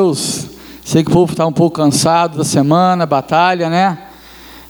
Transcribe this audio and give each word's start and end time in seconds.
Deus. 0.00 0.46
Sei 0.82 1.04
que 1.04 1.10
o 1.10 1.12
povo 1.12 1.32
está 1.32 1.46
um 1.46 1.52
pouco 1.52 1.76
cansado 1.76 2.38
da 2.38 2.44
semana, 2.44 3.04
batalha, 3.04 3.68
né? 3.68 3.98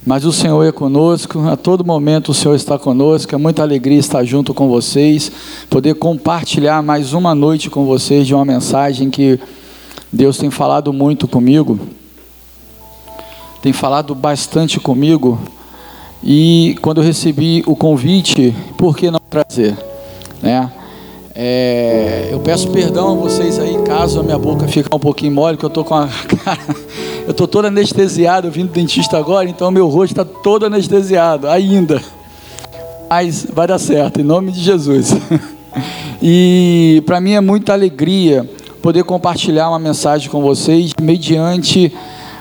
Mas 0.04 0.24
o 0.24 0.32
Senhor 0.32 0.64
é 0.64 0.72
conosco, 0.72 1.46
a 1.46 1.56
todo 1.56 1.84
momento 1.84 2.30
o 2.30 2.34
Senhor 2.34 2.56
está 2.56 2.76
conosco, 2.76 3.32
é 3.32 3.38
muita 3.38 3.62
alegria 3.62 3.98
estar 3.98 4.24
junto 4.24 4.52
com 4.52 4.68
vocês, 4.68 5.30
poder 5.68 5.94
compartilhar 5.94 6.82
mais 6.82 7.12
uma 7.12 7.32
noite 7.32 7.70
com 7.70 7.86
vocês 7.86 8.26
de 8.26 8.34
uma 8.34 8.44
mensagem 8.44 9.08
que 9.08 9.38
Deus 10.12 10.36
tem 10.36 10.50
falado 10.50 10.92
muito 10.92 11.28
comigo, 11.28 11.78
tem 13.62 13.72
falado 13.72 14.16
bastante 14.16 14.80
comigo, 14.80 15.38
e 16.24 16.76
quando 16.82 17.02
eu 17.02 17.04
recebi 17.04 17.62
o 17.66 17.76
convite, 17.76 18.52
por 18.76 18.96
que 18.96 19.12
não 19.12 19.20
trazer, 19.30 19.78
né? 20.42 20.72
É, 21.34 22.28
eu 22.32 22.40
peço 22.40 22.70
perdão 22.70 23.12
a 23.12 23.14
vocês 23.14 23.58
aí, 23.58 23.80
caso 23.84 24.18
a 24.18 24.22
minha 24.22 24.38
boca 24.38 24.66
fique 24.66 24.88
um 24.92 24.98
pouquinho 24.98 25.32
mole, 25.32 25.56
que 25.56 25.64
eu 25.64 25.70
tô 25.70 25.84
com 25.84 25.94
a 25.94 26.08
cara, 26.44 26.58
eu 27.26 27.32
tô 27.32 27.46
todo 27.46 27.66
anestesiado, 27.66 28.48
eu 28.48 28.50
vim 28.50 28.66
do 28.66 28.72
dentista 28.72 29.16
agora, 29.16 29.48
então 29.48 29.70
meu 29.70 29.86
rosto 29.86 30.12
está 30.12 30.24
todo 30.24 30.66
anestesiado 30.66 31.48
ainda. 31.48 32.02
Mas 33.08 33.46
vai 33.52 33.66
dar 33.66 33.78
certo, 33.78 34.20
em 34.20 34.24
nome 34.24 34.52
de 34.52 34.60
Jesus. 34.60 35.14
E 36.22 37.02
para 37.06 37.18
mim 37.18 37.32
é 37.32 37.40
muita 37.40 37.72
alegria 37.72 38.46
poder 38.82 39.04
compartilhar 39.04 39.70
uma 39.70 39.78
mensagem 39.78 40.28
com 40.28 40.42
vocês 40.42 40.92
mediante 41.00 41.92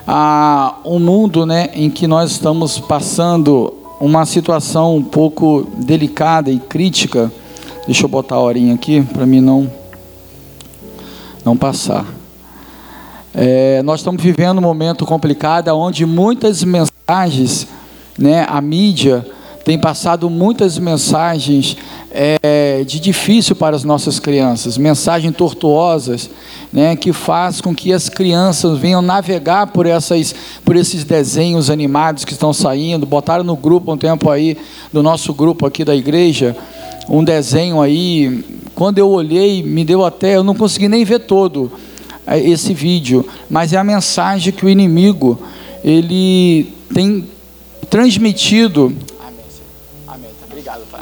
a 0.05 0.75
um 0.83 0.99
mundo, 0.99 1.45
né, 1.45 1.69
em 1.73 1.89
que 1.89 2.07
nós 2.07 2.31
estamos 2.31 2.79
passando 2.79 3.73
uma 3.99 4.25
situação 4.25 4.95
um 4.95 5.03
pouco 5.03 5.67
delicada 5.77 6.49
e 6.49 6.59
crítica 6.59 7.31
Deixa 7.89 8.05
eu 8.05 8.07
botar 8.07 8.35
a 8.35 8.39
horinha 8.39 8.75
aqui 8.75 9.01
para 9.01 9.25
mim 9.25 9.41
não 9.41 9.67
não 11.43 11.57
passar. 11.57 12.05
É, 13.33 13.81
nós 13.81 14.01
estamos 14.01 14.21
vivendo 14.21 14.59
um 14.59 14.61
momento 14.61 15.07
complicado 15.07 15.69
onde 15.69 16.05
muitas 16.05 16.63
mensagens, 16.63 17.67
né, 18.15 18.45
a 18.47 18.61
mídia 18.61 19.25
tem 19.65 19.75
passado 19.75 20.29
muitas 20.29 20.77
mensagens 20.77 21.77
é, 22.11 22.83
de 22.85 22.99
difícil 22.99 23.55
para 23.55 23.75
as 23.75 23.83
nossas 23.83 24.19
crianças, 24.19 24.77
mensagens 24.77 25.35
tortuosas, 25.35 26.29
né, 26.71 26.95
que 26.95 27.11
faz 27.11 27.59
com 27.59 27.73
que 27.73 27.91
as 27.91 28.07
crianças 28.07 28.77
venham 28.77 29.01
navegar 29.01 29.65
por, 29.67 29.87
essas, 29.87 30.35
por 30.63 30.75
esses 30.75 31.03
desenhos 31.03 31.71
animados 31.71 32.23
que 32.23 32.33
estão 32.33 32.53
saindo. 32.53 33.07
Botaram 33.07 33.43
no 33.43 33.55
grupo 33.55 33.91
um 33.91 33.97
tempo 33.97 34.29
aí, 34.29 34.55
do 34.93 35.01
nosso 35.01 35.33
grupo 35.33 35.65
aqui 35.65 35.83
da 35.83 35.95
igreja, 35.95 36.55
um 37.09 37.23
desenho 37.23 37.81
aí. 37.81 38.45
Quando 38.75 38.99
eu 38.99 39.09
olhei, 39.09 39.63
me 39.63 39.83
deu 39.83 40.05
até, 40.05 40.35
eu 40.35 40.43
não 40.43 40.55
consegui 40.55 40.87
nem 40.87 41.03
ver 41.03 41.19
todo 41.19 41.71
é, 42.25 42.39
esse 42.39 42.73
vídeo, 42.73 43.27
mas 43.49 43.73
é 43.73 43.77
a 43.77 43.83
mensagem 43.83 44.53
que 44.53 44.65
o 44.65 44.69
inimigo 44.69 45.39
ele 45.83 46.71
tem 46.93 47.27
transmitido. 47.89 48.95
Amém. 49.19 49.45
Amém. 50.07 50.29
Tá, 50.39 50.45
obrigado, 50.49 50.81
Pai. 50.91 51.01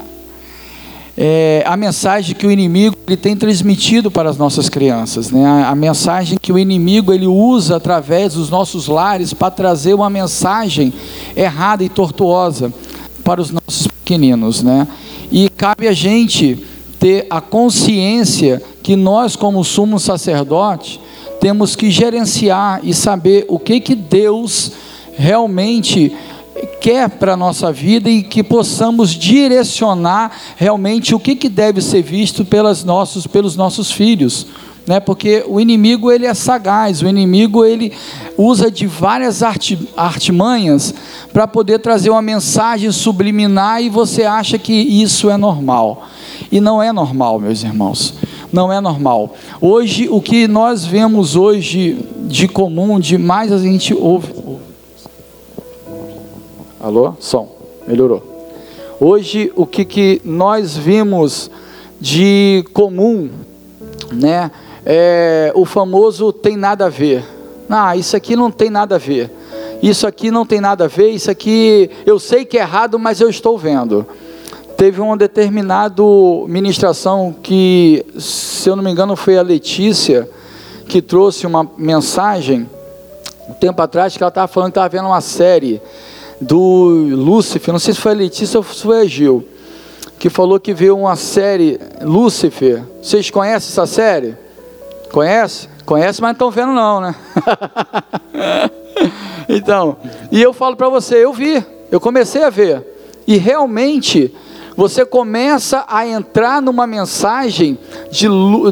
É, 1.16 1.64
a 1.66 1.76
mensagem 1.76 2.36
que 2.36 2.48
o 2.48 2.52
inimigo 2.52 2.96
ele 3.06 3.18
tem 3.18 3.36
transmitido 3.36 4.10
para 4.10 4.30
as 4.30 4.38
nossas 4.38 4.70
crianças, 4.70 5.32
né? 5.32 5.46
A, 5.46 5.70
a, 5.70 5.76
mensagem 5.76 6.38
que 6.40 6.54
o 6.54 6.60
inimigo 6.60 7.12
ele 7.12 7.28
usa 7.28 7.76
através 7.76 8.34
dos 8.34 8.50
nossos 8.50 8.88
lares 8.88 9.34
para 9.34 9.52
trazer 9.52 9.94
uma 9.94 10.10
mensagem 10.10 10.94
errada 11.36 11.84
e 11.84 11.90
tortuosa 11.90 12.72
para 13.24 13.42
os 13.42 13.52
nossos 13.52 13.88
pequeninos, 13.88 14.64
né? 14.64 14.88
E 15.31 15.50
cabe 15.50 15.88
a 15.88 15.94
gente 15.94 16.66
ter 17.00 17.28
a 17.30 17.42
consciência 17.42 18.61
que 18.81 18.95
nós, 18.95 19.36
como 19.36 19.64
sumo 19.64 20.00
sacerdote, 20.00 21.00
temos 21.39 21.75
que 21.75 21.92
gerenciar 21.92 22.80
e 22.83 22.94
saber 22.94 23.45
o 23.48 23.59
que, 23.59 23.80
que 23.80 23.95
Deus 23.95 24.72
realmente 25.16 26.16
quer 26.81 27.09
para 27.09 27.33
a 27.33 27.38
nossa 27.38 27.72
vida 27.72 28.09
e 28.09 28.23
que 28.23 28.42
possamos 28.42 29.11
direcionar 29.11 30.32
realmente 30.55 31.14
o 31.14 31.20
que, 31.20 31.36
que 31.36 31.49
deve 31.49 31.82
ser 31.82 32.02
visto 32.02 32.43
pelas 32.43 32.83
nossos, 32.83 33.27
pelos 33.27 33.55
nossos 33.55 33.92
filhos 33.92 34.48
né? 34.87 35.02
Porque 35.02 35.43
o 35.45 35.59
inimigo 35.59 36.09
ele 36.09 36.25
é 36.25 36.33
sagaz, 36.33 37.02
o 37.02 37.08
inimigo 37.08 37.65
ele 37.65 37.92
usa 38.37 38.71
de 38.71 38.87
várias 38.87 39.43
arti, 39.43 39.77
artimanhas 39.98 40.93
para 41.33 41.45
poder 41.45 41.80
trazer 41.80 42.09
uma 42.09 42.21
mensagem 42.21 42.89
subliminar 42.93 43.83
e 43.83 43.89
você 43.89 44.23
acha 44.23 44.58
que 44.58 44.73
isso 44.73 45.30
é 45.30 45.36
normal. 45.36 46.08
E 46.49 46.61
não 46.61 46.81
é 46.81 46.93
normal, 46.93 47.37
meus 47.37 47.64
irmãos. 47.64 48.14
Não 48.52 48.71
é 48.71 48.80
normal. 48.80 49.36
Hoje 49.59 50.08
o 50.09 50.21
que 50.21 50.48
nós 50.48 50.86
vemos 50.86 51.36
hoje 51.36 51.99
de 52.21 52.48
comum, 52.48 52.98
de 52.98 53.17
mais 53.17 53.52
a 53.52 53.58
gente 53.58 53.93
ouve. 53.93 54.33
Alô? 56.80 57.14
Som. 57.19 57.49
Melhorou. 57.86 58.23
Hoje 59.02 59.52
o 59.54 59.65
que, 59.65 59.83
que 59.83 60.21
nós 60.23 60.77
vimos 60.77 61.52
de 61.99 62.64
comum, 62.73 63.30
né? 64.14 64.49
É, 64.89 65.52
o 65.53 65.65
famoso 65.65 66.31
tem 66.31 66.55
nada 66.55 66.86
a 66.86 66.89
ver. 66.89 67.21
Ah, 67.70 67.98
isso 67.98 68.15
aqui 68.15 68.37
não 68.37 68.49
tem 68.49 68.70
nada 68.70 68.95
a 68.95 68.98
ver. 68.98 69.30
Isso 69.83 70.08
aqui 70.08 70.31
não 70.31 70.45
tem 70.45 70.61
nada 70.61 70.86
a 70.86 70.87
ver. 70.87 71.09
Isso 71.09 71.30
aqui 71.30 71.89
eu 72.05 72.17
sei 72.17 72.45
que 72.45 72.58
é 72.58 72.61
errado, 72.61 72.98
mas 72.98 73.20
eu 73.20 73.30
estou 73.30 73.58
vendo. 73.58 74.08
Teve 74.77 75.02
uma 75.02 75.17
determinada 75.17 76.02
ministração 76.48 77.36
que, 77.43 78.05
se 78.17 78.70
eu 78.70 78.77
não 78.77 78.83
me 78.83 78.89
engano, 78.89 79.17
foi 79.17 79.37
a 79.37 79.42
Letícia 79.42 80.30
que 80.87 81.02
trouxe 81.02 81.45
uma 81.45 81.69
mensagem 81.77 82.69
um 83.49 83.54
tempo 83.54 83.81
atrás 83.81 84.15
que 84.15 84.23
ela 84.23 84.30
estava 84.30 84.48
falando 84.48 84.71
que 84.71 84.80
estava 84.80 84.87
vendo 84.87 85.08
uma 85.08 85.19
série 85.19 85.81
do 86.39 87.09
Lúcifer. 87.11 87.73
Não 87.73 87.80
sei 87.80 87.93
se 87.93 87.99
foi 87.99 88.14
a 88.14 88.15
Letícia 88.15 88.58
ou 88.58 88.64
se 88.64 88.83
foi 88.83 89.02
a 89.02 89.05
Gil 89.05 89.45
que 90.17 90.30
falou 90.30 90.59
que 90.61 90.73
viu 90.73 90.98
uma 90.98 91.17
série 91.17 91.77
Lúcifer. 92.02 92.83
Vocês 93.02 93.30
conhecem 93.30 93.69
essa 93.69 93.86
série? 93.86 94.47
Conhece? 95.12 95.70
Conhece, 95.86 96.22
mas 96.22 96.30
não 96.30 96.34
estão 96.34 96.52
vendo 96.52 96.73
não, 96.73 97.02
né? 97.02 97.16
então, 99.48 99.98
e 100.32 100.42
eu 100.42 100.54
falo 100.54 100.76
para 100.76 100.90
você, 100.90 101.23
eu 101.23 101.32
vi, 101.32 101.66
eu 101.92 102.00
comecei 102.00 102.44
a 102.44 102.50
ver. 102.50 102.86
E 103.26 103.38
realmente, 103.38 104.34
você 104.76 105.06
começa 105.06 105.86
a 105.88 106.06
entrar 106.06 106.62
numa 106.62 106.86
mensagem 106.86 107.80
de, 108.12 108.28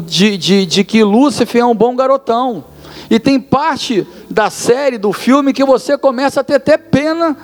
de, 0.06 0.36
de, 0.36 0.66
de 0.66 0.84
que 0.84 1.02
Lúcifer 1.02 1.62
é 1.62 1.64
um 1.64 1.74
bom 1.74 1.96
garotão. 1.96 2.64
E 3.10 3.18
tem 3.18 3.40
parte 3.40 4.06
da 4.28 4.50
série, 4.50 4.98
do 4.98 5.12
filme, 5.12 5.52
que 5.52 5.64
você 5.64 5.96
começa 5.96 6.40
a 6.40 6.44
ter 6.44 6.54
até 6.54 6.76
pena 6.76 7.36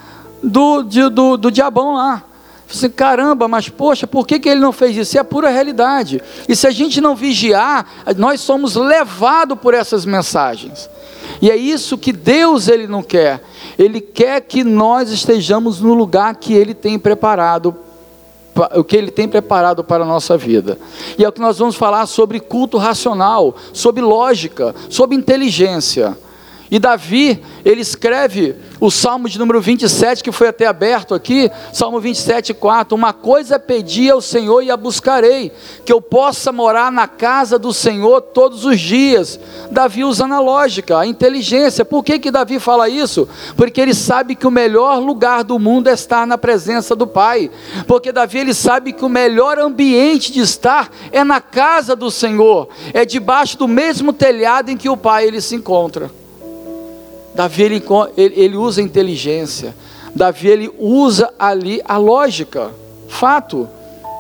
do, 0.42 0.82
de, 0.82 1.08
do, 1.08 1.36
do 1.36 1.50
diabão 1.50 1.94
lá. 1.94 2.24
Você, 2.72 2.88
caramba, 2.88 3.46
mas 3.46 3.68
poxa, 3.68 4.06
por 4.06 4.26
que, 4.26 4.40
que 4.40 4.48
ele 4.48 4.60
não 4.60 4.72
fez 4.72 4.92
isso? 4.92 5.00
Isso 5.02 5.18
é 5.18 5.20
a 5.20 5.24
pura 5.24 5.50
realidade. 5.50 6.22
E 6.48 6.56
se 6.56 6.66
a 6.66 6.70
gente 6.70 7.00
não 7.00 7.14
vigiar, 7.14 7.86
nós 8.16 8.40
somos 8.40 8.76
levados 8.76 9.58
por 9.58 9.74
essas 9.74 10.06
mensagens. 10.06 10.88
E 11.40 11.50
é 11.50 11.56
isso 11.56 11.98
que 11.98 12.12
Deus 12.12 12.68
ele 12.68 12.86
não 12.86 13.02
quer. 13.02 13.42
Ele 13.78 14.00
quer 14.00 14.40
que 14.40 14.64
nós 14.64 15.10
estejamos 15.10 15.80
no 15.80 15.92
lugar 15.92 16.34
que 16.36 16.54
ele 16.54 16.72
tem 16.72 16.98
preparado 16.98 17.76
o 18.76 18.84
que 18.84 18.96
ele 18.96 19.10
tem 19.10 19.26
preparado 19.26 19.82
para 19.82 20.04
a 20.04 20.06
nossa 20.06 20.36
vida. 20.36 20.78
E 21.18 21.24
é 21.24 21.28
o 21.28 21.32
que 21.32 21.40
nós 21.40 21.58
vamos 21.58 21.74
falar 21.74 22.04
sobre 22.06 22.38
culto 22.38 22.76
racional, 22.76 23.56
sobre 23.72 24.02
lógica, 24.02 24.74
sobre 24.90 25.16
inteligência. 25.16 26.16
E 26.72 26.78
Davi, 26.78 27.38
ele 27.66 27.82
escreve 27.82 28.56
o 28.80 28.90
Salmo 28.90 29.28
de 29.28 29.38
número 29.38 29.60
27, 29.60 30.24
que 30.24 30.32
foi 30.32 30.48
até 30.48 30.66
aberto 30.66 31.14
aqui, 31.14 31.50
Salmo 31.70 32.00
27, 32.00 32.54
4. 32.54 32.96
Uma 32.96 33.12
coisa 33.12 33.58
pedi 33.58 34.10
ao 34.10 34.22
Senhor 34.22 34.62
e 34.62 34.70
a 34.70 34.76
buscarei, 34.76 35.52
que 35.84 35.92
eu 35.92 36.00
possa 36.00 36.50
morar 36.50 36.90
na 36.90 37.06
casa 37.06 37.58
do 37.58 37.74
Senhor 37.74 38.22
todos 38.22 38.64
os 38.64 38.80
dias. 38.80 39.38
Davi 39.70 40.02
usando 40.02 40.32
a 40.32 40.40
lógica, 40.40 40.98
a 40.98 41.06
inteligência. 41.06 41.84
Por 41.84 42.02
que, 42.02 42.18
que 42.18 42.30
Davi 42.30 42.58
fala 42.58 42.88
isso? 42.88 43.28
Porque 43.54 43.78
ele 43.78 43.92
sabe 43.92 44.34
que 44.34 44.46
o 44.46 44.50
melhor 44.50 44.98
lugar 44.98 45.44
do 45.44 45.58
mundo 45.58 45.88
é 45.88 45.92
estar 45.92 46.26
na 46.26 46.38
presença 46.38 46.96
do 46.96 47.06
Pai. 47.06 47.50
Porque 47.86 48.10
Davi 48.10 48.38
ele 48.38 48.54
sabe 48.54 48.94
que 48.94 49.04
o 49.04 49.10
melhor 49.10 49.58
ambiente 49.58 50.32
de 50.32 50.40
estar 50.40 50.90
é 51.12 51.22
na 51.22 51.38
casa 51.38 51.94
do 51.94 52.10
Senhor, 52.10 52.70
é 52.94 53.04
debaixo 53.04 53.58
do 53.58 53.68
mesmo 53.68 54.10
telhado 54.10 54.70
em 54.70 54.76
que 54.78 54.88
o 54.88 54.96
Pai 54.96 55.26
ele 55.26 55.42
se 55.42 55.54
encontra. 55.54 56.21
Davi 57.34 57.62
ele, 57.62 57.82
ele, 58.16 58.56
usa 58.56 58.82
inteligência. 58.82 59.74
Davi 60.14 60.48
ele 60.48 60.72
usa 60.78 61.32
ali 61.38 61.80
a 61.84 61.96
lógica, 61.96 62.70
fato 63.08 63.68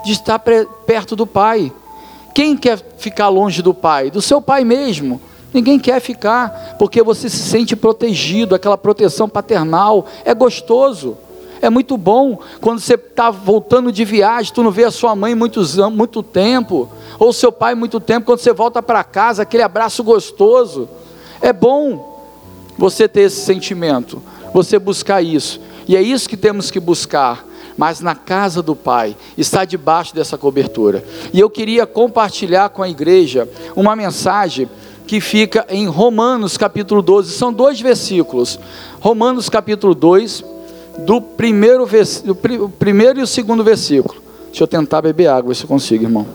de 0.04 0.12
estar 0.12 0.38
perto 0.38 1.14
do 1.14 1.26
pai. 1.26 1.72
Quem 2.34 2.56
quer 2.56 2.78
ficar 2.96 3.28
longe 3.28 3.60
do 3.60 3.74
pai? 3.74 4.10
Do 4.10 4.22
seu 4.22 4.40
pai 4.40 4.64
mesmo. 4.64 5.20
Ninguém 5.52 5.78
quer 5.78 6.00
ficar, 6.00 6.76
porque 6.78 7.02
você 7.02 7.28
se 7.28 7.36
sente 7.36 7.76
protegido, 7.76 8.54
aquela 8.54 8.78
proteção 8.78 9.28
paternal 9.28 10.06
é 10.24 10.32
gostoso. 10.32 11.16
É 11.60 11.68
muito 11.68 11.96
bom 11.96 12.38
quando 12.60 12.80
você 12.80 12.94
está 12.94 13.30
voltando 13.30 13.92
de 13.92 14.04
viagem, 14.04 14.52
tu 14.52 14.62
não 14.62 14.70
vê 14.70 14.84
a 14.84 14.90
sua 14.90 15.14
mãe 15.14 15.34
muitos 15.34 15.76
muito 15.76 16.22
tempo, 16.22 16.88
ou 17.18 17.32
seu 17.32 17.52
pai 17.52 17.74
muito 17.74 18.00
tempo, 18.00 18.26
quando 18.26 18.40
você 18.40 18.52
volta 18.52 18.82
para 18.82 19.04
casa, 19.04 19.42
aquele 19.42 19.62
abraço 19.62 20.02
gostoso 20.02 20.88
É 21.40 21.52
bom 21.52 22.11
você 22.78 23.08
ter 23.08 23.22
esse 23.22 23.40
sentimento, 23.40 24.22
você 24.52 24.78
buscar 24.78 25.22
isso. 25.22 25.60
E 25.86 25.96
é 25.96 26.02
isso 26.02 26.28
que 26.28 26.36
temos 26.36 26.70
que 26.70 26.80
buscar. 26.80 27.46
Mas 27.76 28.00
na 28.00 28.14
casa 28.14 28.62
do 28.62 28.76
Pai, 28.76 29.16
está 29.36 29.64
debaixo 29.64 30.14
dessa 30.14 30.36
cobertura. 30.36 31.04
E 31.32 31.40
eu 31.40 31.48
queria 31.48 31.86
compartilhar 31.86 32.68
com 32.68 32.82
a 32.82 32.88
igreja 32.88 33.48
uma 33.74 33.96
mensagem 33.96 34.68
que 35.06 35.20
fica 35.20 35.66
em 35.68 35.86
Romanos 35.86 36.56
capítulo 36.56 37.02
12. 37.02 37.32
São 37.32 37.52
dois 37.52 37.80
versículos. 37.80 38.58
Romanos 39.00 39.48
capítulo 39.48 39.94
2, 39.94 40.44
do 41.06 41.20
primeiro, 41.20 41.88
do 42.24 42.34
primeiro 42.68 43.20
e 43.20 43.22
o 43.22 43.26
segundo 43.26 43.64
versículo. 43.64 44.20
Deixa 44.48 44.64
eu 44.64 44.68
tentar 44.68 45.00
beber 45.00 45.28
água, 45.28 45.54
se 45.54 45.64
eu 45.64 45.68
consigo, 45.68 46.04
irmão. 46.04 46.26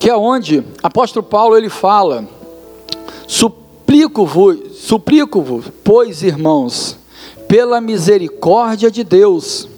Que 0.00 0.08
é 0.08 0.16
onde 0.16 0.64
apóstolo 0.82 1.22
Paulo 1.22 1.56
ele 1.56 1.68
fala: 1.68 2.26
suplico-vos, 3.28 4.78
suplico-vos, 4.78 5.66
pois 5.84 6.22
irmãos, 6.22 6.96
pela 7.46 7.82
misericórdia 7.82 8.90
de 8.90 9.04
Deus, 9.04 9.68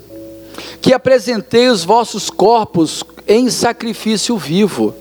que 0.81 0.95
apresentei 0.95 1.69
os 1.69 1.85
vossos 1.85 2.31
corpos 2.31 3.03
em 3.27 3.51
sacrifício 3.51 4.37
vivo, 4.37 4.95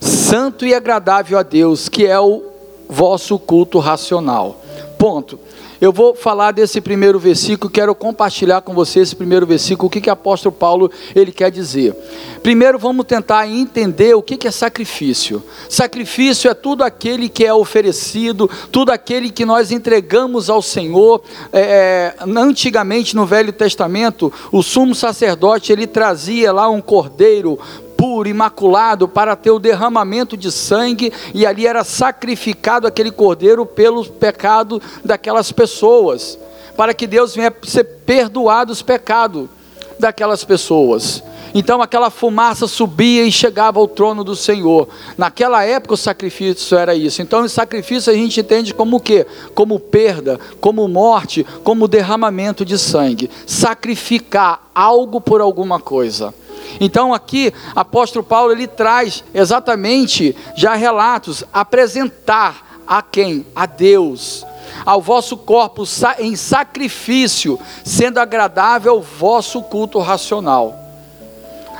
santo 0.00 0.64
e 0.64 0.72
agradável 0.72 1.36
a 1.36 1.42
Deus, 1.42 1.88
que 1.88 2.06
é 2.06 2.20
o 2.20 2.40
vosso 2.88 3.40
culto 3.40 3.80
racional. 3.80 4.62
Ponto. 4.96 5.38
Eu 5.80 5.92
vou 5.92 6.14
falar 6.14 6.52
desse 6.52 6.78
primeiro 6.78 7.18
versículo, 7.18 7.70
quero 7.70 7.94
compartilhar 7.94 8.60
com 8.60 8.74
você 8.74 9.00
esse 9.00 9.16
primeiro 9.16 9.46
versículo, 9.46 9.86
o 9.86 9.90
que, 9.90 10.00
que 10.00 10.10
o 10.10 10.12
apóstolo 10.12 10.54
Paulo 10.54 10.90
ele 11.16 11.32
quer 11.32 11.50
dizer. 11.50 11.96
Primeiro 12.42 12.78
vamos 12.78 13.06
tentar 13.06 13.48
entender 13.48 14.14
o 14.14 14.20
que, 14.20 14.36
que 14.36 14.46
é 14.46 14.50
sacrifício. 14.50 15.42
Sacrifício 15.70 16.50
é 16.50 16.54
tudo 16.54 16.84
aquele 16.84 17.30
que 17.30 17.46
é 17.46 17.54
oferecido, 17.54 18.50
tudo 18.70 18.90
aquele 18.90 19.30
que 19.30 19.46
nós 19.46 19.72
entregamos 19.72 20.50
ao 20.50 20.60
Senhor. 20.60 21.22
É, 21.50 21.60
é 21.60 22.14
antigamente 22.36 23.16
no 23.16 23.24
Velho 23.24 23.52
Testamento, 23.52 24.30
o 24.52 24.62
sumo 24.62 24.94
sacerdote 24.94 25.72
ele 25.72 25.86
trazia 25.86 26.52
lá 26.52 26.68
um 26.68 26.82
cordeiro 26.82 27.58
puro, 28.00 28.30
imaculado, 28.30 29.06
para 29.06 29.36
ter 29.36 29.50
o 29.50 29.58
derramamento 29.58 30.34
de 30.34 30.50
sangue, 30.50 31.12
e 31.34 31.44
ali 31.44 31.66
era 31.66 31.84
sacrificado 31.84 32.86
aquele 32.86 33.10
cordeiro 33.10 33.66
pelo 33.66 34.02
pecado 34.06 34.80
daquelas 35.04 35.52
pessoas, 35.52 36.38
para 36.78 36.94
que 36.94 37.06
Deus 37.06 37.34
venha 37.34 37.52
ser 37.62 37.84
perdoado 37.84 38.72
os 38.72 38.80
pecados 38.80 39.50
daquelas 39.98 40.42
pessoas. 40.44 41.22
Então 41.54 41.82
aquela 41.82 42.08
fumaça 42.08 42.66
subia 42.66 43.22
e 43.24 43.30
chegava 43.30 43.78
ao 43.78 43.86
trono 43.86 44.24
do 44.24 44.34
Senhor. 44.34 44.88
Naquela 45.18 45.62
época 45.62 45.92
o 45.92 45.98
sacrifício 45.98 46.78
era 46.78 46.94
isso. 46.94 47.20
Então 47.20 47.42
o 47.42 47.48
sacrifício 47.50 48.10
a 48.10 48.16
gente 48.16 48.40
entende 48.40 48.72
como 48.72 48.96
o 48.96 49.00
quê? 49.00 49.26
Como 49.54 49.78
perda, 49.78 50.40
como 50.58 50.88
morte, 50.88 51.44
como 51.62 51.88
derramamento 51.88 52.64
de 52.64 52.78
sangue. 52.78 53.28
Sacrificar 53.46 54.70
algo 54.74 55.20
por 55.20 55.42
alguma 55.42 55.78
coisa. 55.78 56.32
Então 56.78 57.14
aqui, 57.14 57.52
apóstolo 57.74 58.24
Paulo 58.24 58.52
ele 58.52 58.66
traz 58.66 59.24
exatamente 59.32 60.36
já 60.56 60.74
relatos 60.74 61.42
apresentar 61.52 62.82
a 62.86 63.02
quem? 63.02 63.46
A 63.54 63.66
Deus. 63.66 64.44
Ao 64.84 65.00
vosso 65.00 65.36
corpo 65.36 65.84
em 66.18 66.36
sacrifício, 66.36 67.58
sendo 67.84 68.18
agradável 68.18 68.92
ao 68.92 69.02
vosso 69.02 69.62
culto 69.62 69.98
racional. 69.98 70.76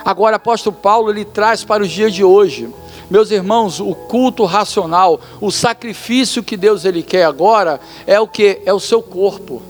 Agora, 0.05 0.37
apóstolo 0.37 0.75
Paulo 0.75 1.11
ele 1.11 1.25
traz 1.25 1.65
para 1.65 1.83
os 1.83 1.91
dias 1.91 2.15
de 2.15 2.25
hoje, 2.25 2.73
meus 3.11 3.33
irmãos, 3.33 3.81
o 3.81 3.93
culto 3.93 4.45
racional, 4.45 5.21
o 5.41 5.51
sacrifício 5.51 6.45
que 6.45 6.57
Deus 6.57 6.85
ele 6.85 7.03
quer 7.03 7.25
agora 7.25 7.81
é 8.07 8.21
o 8.21 8.29
que? 8.29 8.63
É 8.65 8.73
o 8.73 8.79
seu 8.79 9.03
corpo. 9.03 9.61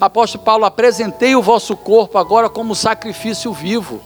Apóstolo 0.00 0.42
Paulo, 0.42 0.64
apresentei 0.64 1.36
o 1.36 1.42
vosso 1.42 1.76
corpo 1.76 2.16
agora 2.16 2.48
como 2.48 2.74
sacrifício 2.74 3.52
vivo. 3.52 4.00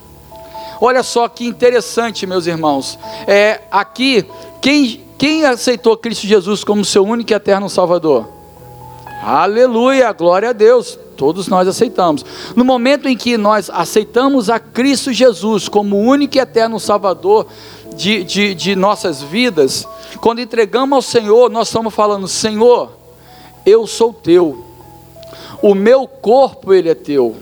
Olha 0.87 1.03
só 1.03 1.27
que 1.29 1.47
interessante, 1.47 2.27
meus 2.27 2.47
irmãos. 2.47 2.99
É, 3.27 3.63
aqui, 3.71 4.23
quem, 4.61 5.03
quem 5.17 5.47
aceitou 5.47 5.97
Cristo 5.97 6.27
Jesus 6.27 6.63
como 6.63 6.85
seu 6.85 7.03
único 7.03 7.33
e 7.33 7.35
eterno 7.35 7.71
Salvador? 7.71 8.29
Aleluia, 9.23 10.13
glória 10.13 10.51
a 10.51 10.53
Deus. 10.53 10.99
Todos 11.17 11.49
nós 11.49 11.67
aceitamos. 11.67 12.23
No 12.55 12.67
momento 12.67 13.09
em 13.09 13.17
que 13.17 13.39
nós 13.39 13.71
aceitamos 13.71 14.51
a 14.51 14.59
Cristo 14.61 15.11
Jesus 15.11 15.71
como 15.71 15.99
único 15.99 16.37
e 16.37 16.41
eterno 16.41 16.79
Salvador 16.79 17.47
de, 17.97 18.23
de, 18.23 18.55
de 18.55 18.77
nossas 18.77 19.23
vidas, 19.23 19.89
quando 20.21 20.43
entregamos 20.43 20.97
ao 20.97 21.01
Senhor, 21.01 21.51
nós 21.51 21.69
estamos 21.69 21.95
falando: 21.95 22.29
Senhor, 22.29 22.93
eu 23.65 23.87
sou 23.87 24.13
teu, 24.13 24.63
o 25.63 25.75
meu 25.75 26.07
corpo 26.07 26.75
ele 26.75 26.91
é 26.91 26.95
teu, 26.95 27.37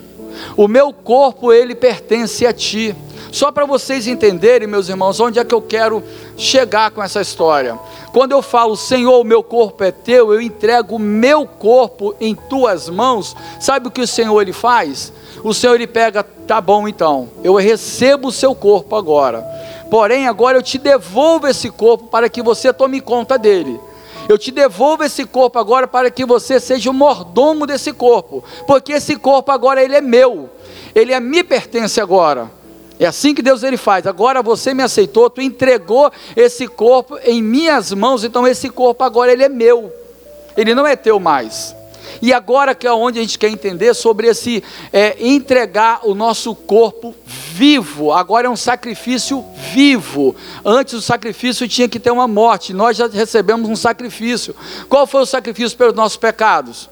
o 0.55 0.65
meu 0.65 0.93
corpo 0.93 1.51
ele 1.51 1.75
pertence 1.75 2.45
a 2.45 2.53
ti. 2.53 2.95
Só 3.33 3.51
para 3.51 3.65
vocês 3.65 4.05
entenderem, 4.05 4.67
meus 4.67 4.89
irmãos, 4.89 5.19
onde 5.19 5.39
é 5.39 5.43
que 5.43 5.55
eu 5.55 5.61
quero 5.61 6.03
chegar 6.37 6.91
com 6.91 7.01
essa 7.01 7.19
história. 7.19 7.79
Quando 8.13 8.31
eu 8.31 8.43
falo, 8.43 8.77
Senhor, 8.77 9.19
o 9.19 9.23
meu 9.23 9.41
corpo 9.41 9.83
é 9.83 9.91
teu, 9.91 10.31
eu 10.31 10.39
entrego 10.39 10.97
o 10.97 10.99
meu 10.99 11.47
corpo 11.47 12.13
em 12.21 12.35
tuas 12.35 12.87
mãos, 12.87 13.35
sabe 13.59 13.87
o 13.87 13.91
que 13.91 14.01
o 14.01 14.07
Senhor 14.07 14.39
ele 14.39 14.53
faz? 14.53 15.11
O 15.43 15.51
Senhor 15.51 15.73
ele 15.73 15.87
pega, 15.87 16.21
tá 16.21 16.61
bom 16.61 16.87
então, 16.87 17.27
eu 17.43 17.55
recebo 17.55 18.27
o 18.27 18.31
seu 18.31 18.53
corpo 18.53 18.95
agora. 18.95 19.41
Porém, 19.89 20.27
agora 20.27 20.59
eu 20.59 20.61
te 20.61 20.77
devolvo 20.77 21.47
esse 21.47 21.71
corpo 21.71 22.05
para 22.09 22.29
que 22.29 22.43
você 22.43 22.71
tome 22.71 23.01
conta 23.01 23.35
dele. 23.35 23.79
Eu 24.29 24.37
te 24.37 24.51
devolvo 24.51 25.03
esse 25.03 25.25
corpo 25.25 25.57
agora 25.57 25.87
para 25.87 26.11
que 26.11 26.23
você 26.23 26.59
seja 26.59 26.91
o 26.91 26.93
mordomo 26.93 27.65
desse 27.65 27.93
corpo, 27.93 28.43
porque 28.67 28.93
esse 28.93 29.15
corpo 29.15 29.51
agora 29.51 29.83
ele 29.83 29.95
é 29.95 30.01
meu. 30.01 30.51
Ele 30.93 31.11
é 31.11 31.19
me 31.19 31.43
pertence 31.43 31.99
agora. 31.99 32.61
É 32.99 33.05
assim 33.05 33.33
que 33.33 33.41
Deus 33.41 33.63
ele 33.63 33.77
faz. 33.77 34.05
Agora 34.05 34.41
você 34.41 34.73
me 34.73 34.83
aceitou, 34.83 35.29
tu 35.29 35.41
entregou 35.41 36.11
esse 36.35 36.67
corpo 36.67 37.17
em 37.23 37.41
minhas 37.41 37.91
mãos, 37.91 38.23
então 38.23 38.47
esse 38.47 38.69
corpo 38.69 39.03
agora 39.03 39.31
ele 39.31 39.43
é 39.43 39.49
meu. 39.49 39.91
Ele 40.55 40.75
não 40.75 40.85
é 40.85 40.95
teu 40.95 41.19
mais. 41.19 41.75
E 42.21 42.31
agora 42.31 42.75
que 42.75 42.87
é 42.87 42.91
onde 42.91 43.19
a 43.19 43.21
gente 43.21 43.37
quer 43.37 43.49
entender 43.49 43.93
sobre 43.93 44.27
esse 44.27 44.63
é, 44.91 45.15
entregar 45.19 46.01
o 46.03 46.13
nosso 46.13 46.55
corpo 46.55 47.13
vivo. 47.25 48.11
Agora 48.11 48.47
é 48.47 48.49
um 48.49 48.55
sacrifício 48.55 49.43
vivo. 49.73 50.35
Antes 50.63 50.93
o 50.93 51.01
sacrifício 51.01 51.67
tinha 51.67 51.89
que 51.89 51.99
ter 51.99 52.11
uma 52.11 52.27
morte. 52.27 52.73
Nós 52.73 52.95
já 52.95 53.07
recebemos 53.07 53.69
um 53.69 53.75
sacrifício. 53.75 54.55
Qual 54.87 55.05
foi 55.05 55.21
o 55.21 55.25
sacrifício 55.25 55.77
pelos 55.77 55.95
nossos 55.95 56.17
pecados? 56.17 56.89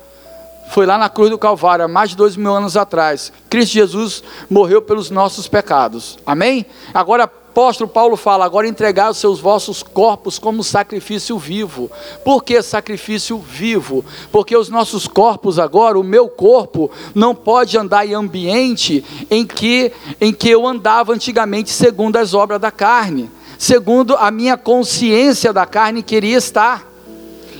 Foi 0.71 0.85
lá 0.85 0.97
na 0.97 1.09
cruz 1.09 1.29
do 1.29 1.37
Calvário, 1.37 1.85
há 1.85 1.87
mais 1.87 2.11
de 2.11 2.15
dois 2.15 2.35
mil 2.35 2.53
anos 2.53 2.77
atrás. 2.77 3.31
Cristo 3.49 3.73
Jesus 3.73 4.23
morreu 4.49 4.81
pelos 4.81 5.09
nossos 5.09 5.47
pecados. 5.47 6.17
Amém? 6.25 6.65
Agora, 6.93 7.25
apóstolo 7.25 7.89
Paulo 7.89 8.15
fala: 8.15 8.45
agora 8.45 8.67
entregar 8.67 9.11
os 9.11 9.17
seus 9.17 9.41
vossos 9.41 9.83
corpos 9.83 10.39
como 10.39 10.63
sacrifício 10.63 11.37
vivo. 11.37 11.91
Por 12.23 12.41
que 12.43 12.61
sacrifício 12.61 13.37
vivo? 13.37 14.05
Porque 14.31 14.55
os 14.55 14.69
nossos 14.69 15.07
corpos 15.07 15.59
agora, 15.59 15.99
o 15.99 16.03
meu 16.03 16.29
corpo, 16.29 16.89
não 17.13 17.35
pode 17.35 17.77
andar 17.77 18.07
em 18.07 18.13
ambiente 18.13 19.03
em 19.29 19.45
que, 19.45 19.91
em 20.21 20.33
que 20.33 20.49
eu 20.49 20.65
andava 20.65 21.13
antigamente, 21.13 21.69
segundo 21.69 22.15
as 22.15 22.33
obras 22.33 22.61
da 22.61 22.71
carne, 22.71 23.29
segundo 23.59 24.15
a 24.15 24.31
minha 24.31 24.55
consciência 24.55 25.51
da 25.51 25.65
carne 25.65 26.01
queria 26.01 26.37
estar. 26.37 26.90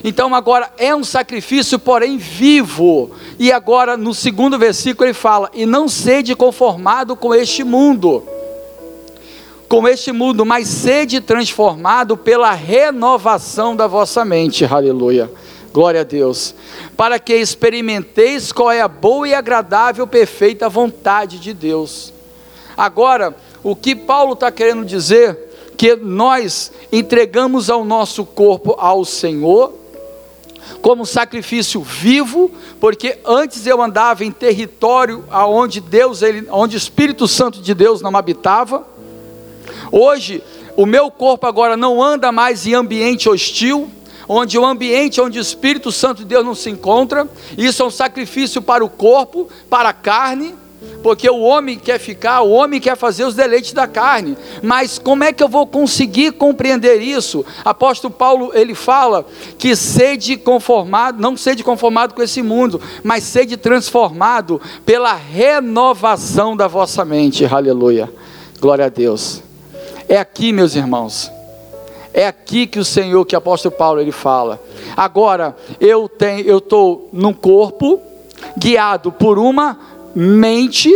Então 0.04 0.34
agora 0.34 0.72
é 0.78 0.96
um 0.96 1.04
sacrifício, 1.04 1.78
porém 1.78 2.18
vivo. 2.18 3.12
E 3.38 3.52
agora 3.52 3.96
no 3.96 4.14
segundo 4.14 4.58
versículo 4.58 5.08
ele 5.08 5.14
fala: 5.14 5.50
"E 5.54 5.66
não 5.66 5.88
sede 5.88 6.36
conformado 6.36 7.16
com 7.16 7.34
este 7.36 7.64
mundo, 7.64 8.24
com 9.70 9.88
este 9.88 10.12
mundo, 10.12 10.46
mas 10.46 10.68
sede 10.68 11.22
transformado 11.22 12.18
pela 12.18 12.52
renovação 12.52 13.76
da 13.76 13.88
vossa 13.88 14.26
mente." 14.26 14.66
Aleluia. 14.66 15.30
Glória 15.72 16.02
a 16.02 16.04
Deus. 16.04 16.54
Para 16.98 17.18
que 17.18 17.34
experimenteis 17.34 18.52
qual 18.52 18.72
é 18.72 18.82
a 18.82 18.88
boa 18.88 19.28
e 19.28 19.34
agradável, 19.34 20.06
perfeita 20.06 20.68
vontade 20.68 21.40
de 21.40 21.54
Deus. 21.54 22.12
Agora, 22.76 23.36
o 23.64 23.76
que 23.76 23.96
Paulo 23.96 24.34
está 24.34 24.52
querendo 24.52 24.84
dizer 24.84 25.38
que 25.78 25.96
nós 25.96 26.72
entregamos 26.92 27.70
ao 27.70 27.86
nosso 27.86 28.26
corpo 28.26 28.76
ao 28.78 29.06
Senhor, 29.06 29.74
como 30.82 31.06
sacrifício 31.06 31.82
vivo, 31.82 32.52
porque 32.80 33.20
antes 33.26 33.66
eu 33.66 33.82
andava 33.82 34.26
em 34.26 34.32
território 34.32 35.24
aonde 35.30 35.80
Deus, 35.80 36.22
ele, 36.22 36.48
onde 36.52 36.76
o 36.76 36.78
Espírito 36.78 37.28
Santo 37.28 37.62
de 37.62 37.74
Deus 37.74 38.02
não 38.02 38.16
habitava. 38.16 38.86
Hoje, 39.92 40.44
o 40.76 40.86
meu 40.86 41.12
corpo 41.12 41.46
agora 41.46 41.76
não 41.76 42.02
anda 42.02 42.32
mais 42.32 42.66
em 42.66 42.74
ambiente 42.74 43.30
hostil, 43.30 43.90
onde 44.28 44.58
o 44.58 44.66
ambiente 44.66 45.20
onde 45.20 45.38
o 45.38 45.42
Espírito 45.42 45.92
Santo 45.92 46.20
de 46.20 46.26
Deus 46.26 46.46
não 46.46 46.56
se 46.56 46.70
encontra. 46.70 47.28
Isso 47.58 47.84
é 47.84 47.86
um 47.86 47.92
sacrifício 47.92 48.62
para 48.62 48.84
o 48.84 48.90
corpo, 48.90 49.50
para 49.70 49.90
a 49.90 49.94
carne. 49.94 50.56
Porque 51.02 51.30
o 51.30 51.42
homem 51.42 51.78
quer 51.78 52.00
ficar, 52.00 52.42
o 52.42 52.52
homem 52.52 52.80
quer 52.80 52.96
fazer 52.96 53.26
os 53.26 53.36
deleites 53.36 53.74
da 53.74 53.88
carne. 53.88 54.38
Mas 54.62 55.00
como 55.00 55.24
é 55.24 55.34
que 55.34 55.44
eu 55.44 55.50
vou 55.50 55.66
conseguir 55.66 56.32
compreender 56.34 57.02
isso? 57.02 57.46
Apóstolo 57.66 58.14
Paulo, 58.14 58.52
ele 58.54 58.76
fala 58.76 59.26
que 59.58 59.76
sede 59.76 60.38
conformado, 60.38 61.22
não 61.22 61.36
sede 61.36 61.64
conformado 61.64 62.14
com 62.14 62.22
esse 62.22 62.42
mundo, 62.42 62.80
mas 63.04 63.24
sede 63.24 63.58
transformado 63.58 64.62
pela 64.86 65.14
renovação 65.14 66.56
da 66.56 66.68
vossa 66.68 67.04
mente. 67.04 67.46
Aleluia. 67.46 68.12
Glória 68.60 68.86
a 68.86 68.90
Deus. 68.90 69.42
É 70.08 70.18
aqui, 70.18 70.52
meus 70.52 70.76
irmãos. 70.76 71.32
É 72.14 72.28
aqui 72.28 72.68
que 72.68 72.78
o 72.78 72.86
Senhor, 72.86 73.26
que 73.26 73.36
o 73.36 73.38
apóstolo 73.38 73.74
Paulo 73.74 74.02
ele 74.02 74.12
fala. 74.12 74.62
Agora, 74.96 75.56
eu 75.80 76.10
tenho, 76.10 76.42
eu 76.42 76.58
estou 76.58 77.10
num 77.14 77.34
corpo 77.34 78.02
guiado 78.58 79.12
por 79.12 79.40
uma 79.40 79.80
mente 80.16 80.92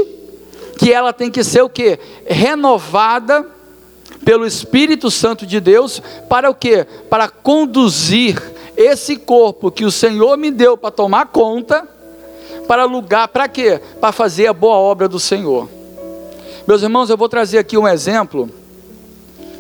que 0.78 0.92
ela 0.92 1.14
tem 1.14 1.32
que 1.32 1.44
ser 1.44 1.62
o 1.62 1.70
que? 1.70 2.00
Renovada 2.26 3.46
pelo 4.24 4.46
Espírito 4.46 5.10
Santo 5.12 5.46
de 5.46 5.60
Deus 5.60 6.02
para 6.30 6.50
o 6.50 6.56
que? 6.56 6.86
Para 7.10 7.30
conduzir 7.30 8.42
esse 8.76 9.16
corpo 9.16 9.72
que 9.72 9.86
o 9.86 9.92
Senhor 9.92 10.38
me 10.38 10.52
deu 10.52 10.78
para 10.78 10.92
tomar 10.92 11.28
conta 11.28 11.88
para 12.68 12.86
lugar, 12.86 13.28
para 13.28 13.48
quê? 13.48 13.80
Para 14.02 14.12
fazer 14.12 14.48
a 14.48 14.54
boa 14.54 14.76
obra 14.76 15.08
do 15.08 15.20
Senhor. 15.20 15.70
Meus 16.68 16.82
irmãos, 16.82 17.10
eu 17.10 17.18
vou 17.18 17.30
trazer 17.30 17.60
aqui 17.60 17.78
um 17.78 17.88
exemplo 17.88 18.50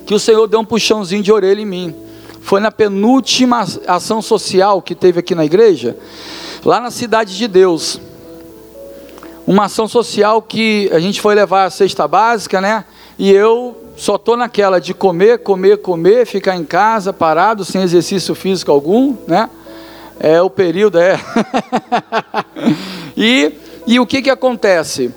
que 0.05 0.13
o 0.13 0.19
Senhor 0.19 0.47
deu 0.47 0.59
um 0.59 0.65
puxãozinho 0.65 1.21
de 1.21 1.31
orelha 1.31 1.61
em 1.61 1.65
mim. 1.65 1.95
Foi 2.41 2.59
na 2.59 2.71
penúltima 2.71 3.65
ação 3.87 4.21
social 4.21 4.81
que 4.81 4.93
teve 4.93 5.19
aqui 5.19 5.33
na 5.33 5.45
igreja, 5.45 5.97
lá 6.63 6.79
na 6.79 6.91
cidade 6.91 7.37
de 7.37 7.47
Deus 7.47 7.99
uma 9.47 9.65
ação 9.65 9.87
social 9.87 10.41
que 10.41 10.89
a 10.91 10.99
gente 10.99 11.21
foi 11.21 11.35
levar 11.35 11.65
a 11.65 11.69
cesta 11.69 12.07
básica, 12.07 12.59
né? 12.59 12.85
E 13.17 13.31
eu 13.31 13.77
só 13.95 14.17
tô 14.17 14.35
naquela 14.35 14.79
de 14.79 14.93
comer, 14.93 15.39
comer, 15.39 15.77
comer, 15.77 16.25
ficar 16.25 16.55
em 16.55 16.63
casa 16.63 17.13
parado, 17.13 17.63
sem 17.63 17.81
exercício 17.81 18.33
físico 18.35 18.71
algum, 18.71 19.15
né? 19.27 19.49
É 20.19 20.41
o 20.41 20.49
período, 20.49 20.99
é. 20.99 21.19
e, 23.15 23.53
e 23.85 23.99
o 23.99 24.05
que 24.05 24.21
que 24.21 24.29
acontece? 24.29 25.13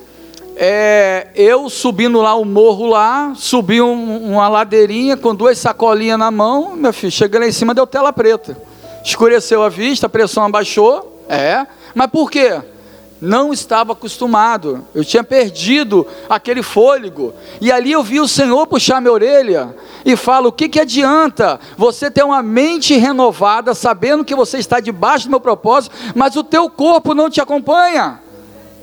É, 0.55 1.27
eu 1.35 1.69
subindo 1.69 2.21
lá 2.21 2.35
o 2.35 2.43
morro 2.43 2.87
lá, 2.87 3.31
subi 3.35 3.81
um, 3.81 4.33
uma 4.33 4.49
ladeirinha 4.49 5.15
com 5.15 5.33
duas 5.33 5.57
sacolinhas 5.57 6.19
na 6.19 6.29
mão, 6.29 6.75
meu 6.75 6.91
filho, 6.91 7.11
cheguei 7.11 7.39
lá 7.39 7.47
em 7.47 7.51
cima 7.51 7.73
deu 7.73 7.87
tela 7.87 8.11
preta. 8.11 8.57
Escureceu 9.03 9.63
a 9.63 9.69
vista, 9.69 10.07
a 10.07 10.09
pressão 10.09 10.43
abaixou, 10.43 11.23
é. 11.29 11.65
Mas 11.95 12.07
por 12.07 12.29
quê? 12.29 12.59
Não 13.21 13.51
estava 13.51 13.93
acostumado, 13.93 14.85
eu 14.95 15.03
tinha 15.03 15.23
perdido 15.23 16.07
aquele 16.29 16.63
fôlego, 16.63 17.33
e 17.59 17.71
ali 17.71 17.91
eu 17.91 18.01
vi 18.01 18.19
o 18.19 18.27
Senhor 18.27 18.65
puxar 18.67 19.01
minha 19.01 19.13
orelha 19.13 19.75
e 20.05 20.15
fala: 20.15 20.47
o 20.47 20.51
que, 20.51 20.69
que 20.69 20.79
adianta 20.79 21.59
você 21.77 22.09
ter 22.09 22.23
uma 22.23 22.41
mente 22.41 22.95
renovada, 22.95 23.73
sabendo 23.73 24.25
que 24.25 24.35
você 24.35 24.57
está 24.57 24.79
debaixo 24.79 25.27
do 25.27 25.31
meu 25.31 25.39
propósito, 25.39 25.95
mas 26.15 26.35
o 26.35 26.43
teu 26.43 26.69
corpo 26.69 27.13
não 27.13 27.29
te 27.29 27.41
acompanha? 27.41 28.21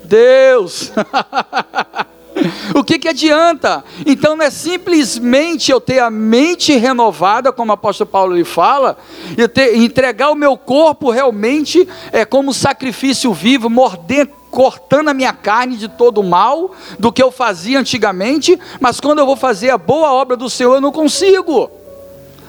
Deus! 0.04 0.92
O 2.74 2.84
que, 2.84 2.98
que 2.98 3.08
adianta? 3.08 3.84
Então 4.04 4.36
não 4.36 4.44
é 4.44 4.50
simplesmente 4.50 5.70
eu 5.70 5.80
ter 5.80 5.98
a 5.98 6.10
mente 6.10 6.76
renovada, 6.76 7.52
como 7.52 7.70
o 7.70 7.74
apóstolo 7.74 8.08
Paulo 8.08 8.34
lhe 8.34 8.44
fala, 8.44 8.98
e 9.36 9.84
entregar 9.84 10.30
o 10.30 10.34
meu 10.34 10.56
corpo 10.56 11.10
realmente 11.10 11.88
é, 12.12 12.24
como 12.24 12.52
sacrifício 12.52 13.32
vivo, 13.32 13.68
mordendo, 13.70 14.30
cortando 14.50 15.08
a 15.08 15.14
minha 15.14 15.32
carne 15.32 15.76
de 15.76 15.88
todo 15.88 16.18
o 16.18 16.24
mal 16.24 16.72
do 16.98 17.12
que 17.12 17.22
eu 17.22 17.30
fazia 17.30 17.78
antigamente, 17.78 18.58
mas 18.80 19.00
quando 19.00 19.18
eu 19.18 19.26
vou 19.26 19.36
fazer 19.36 19.70
a 19.70 19.78
boa 19.78 20.12
obra 20.12 20.36
do 20.36 20.48
Senhor, 20.48 20.74
eu 20.74 20.80
não 20.80 20.92
consigo. 20.92 21.70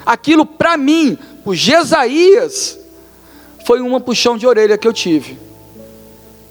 Aquilo 0.05 0.45
para 0.45 0.77
mim, 0.77 1.17
o 1.43 1.53
Jesaías, 1.53 2.79
foi 3.65 3.81
uma 3.81 3.99
puxão 3.99 4.37
de 4.37 4.47
orelha 4.47 4.77
que 4.77 4.87
eu 4.87 4.93
tive. 4.93 5.37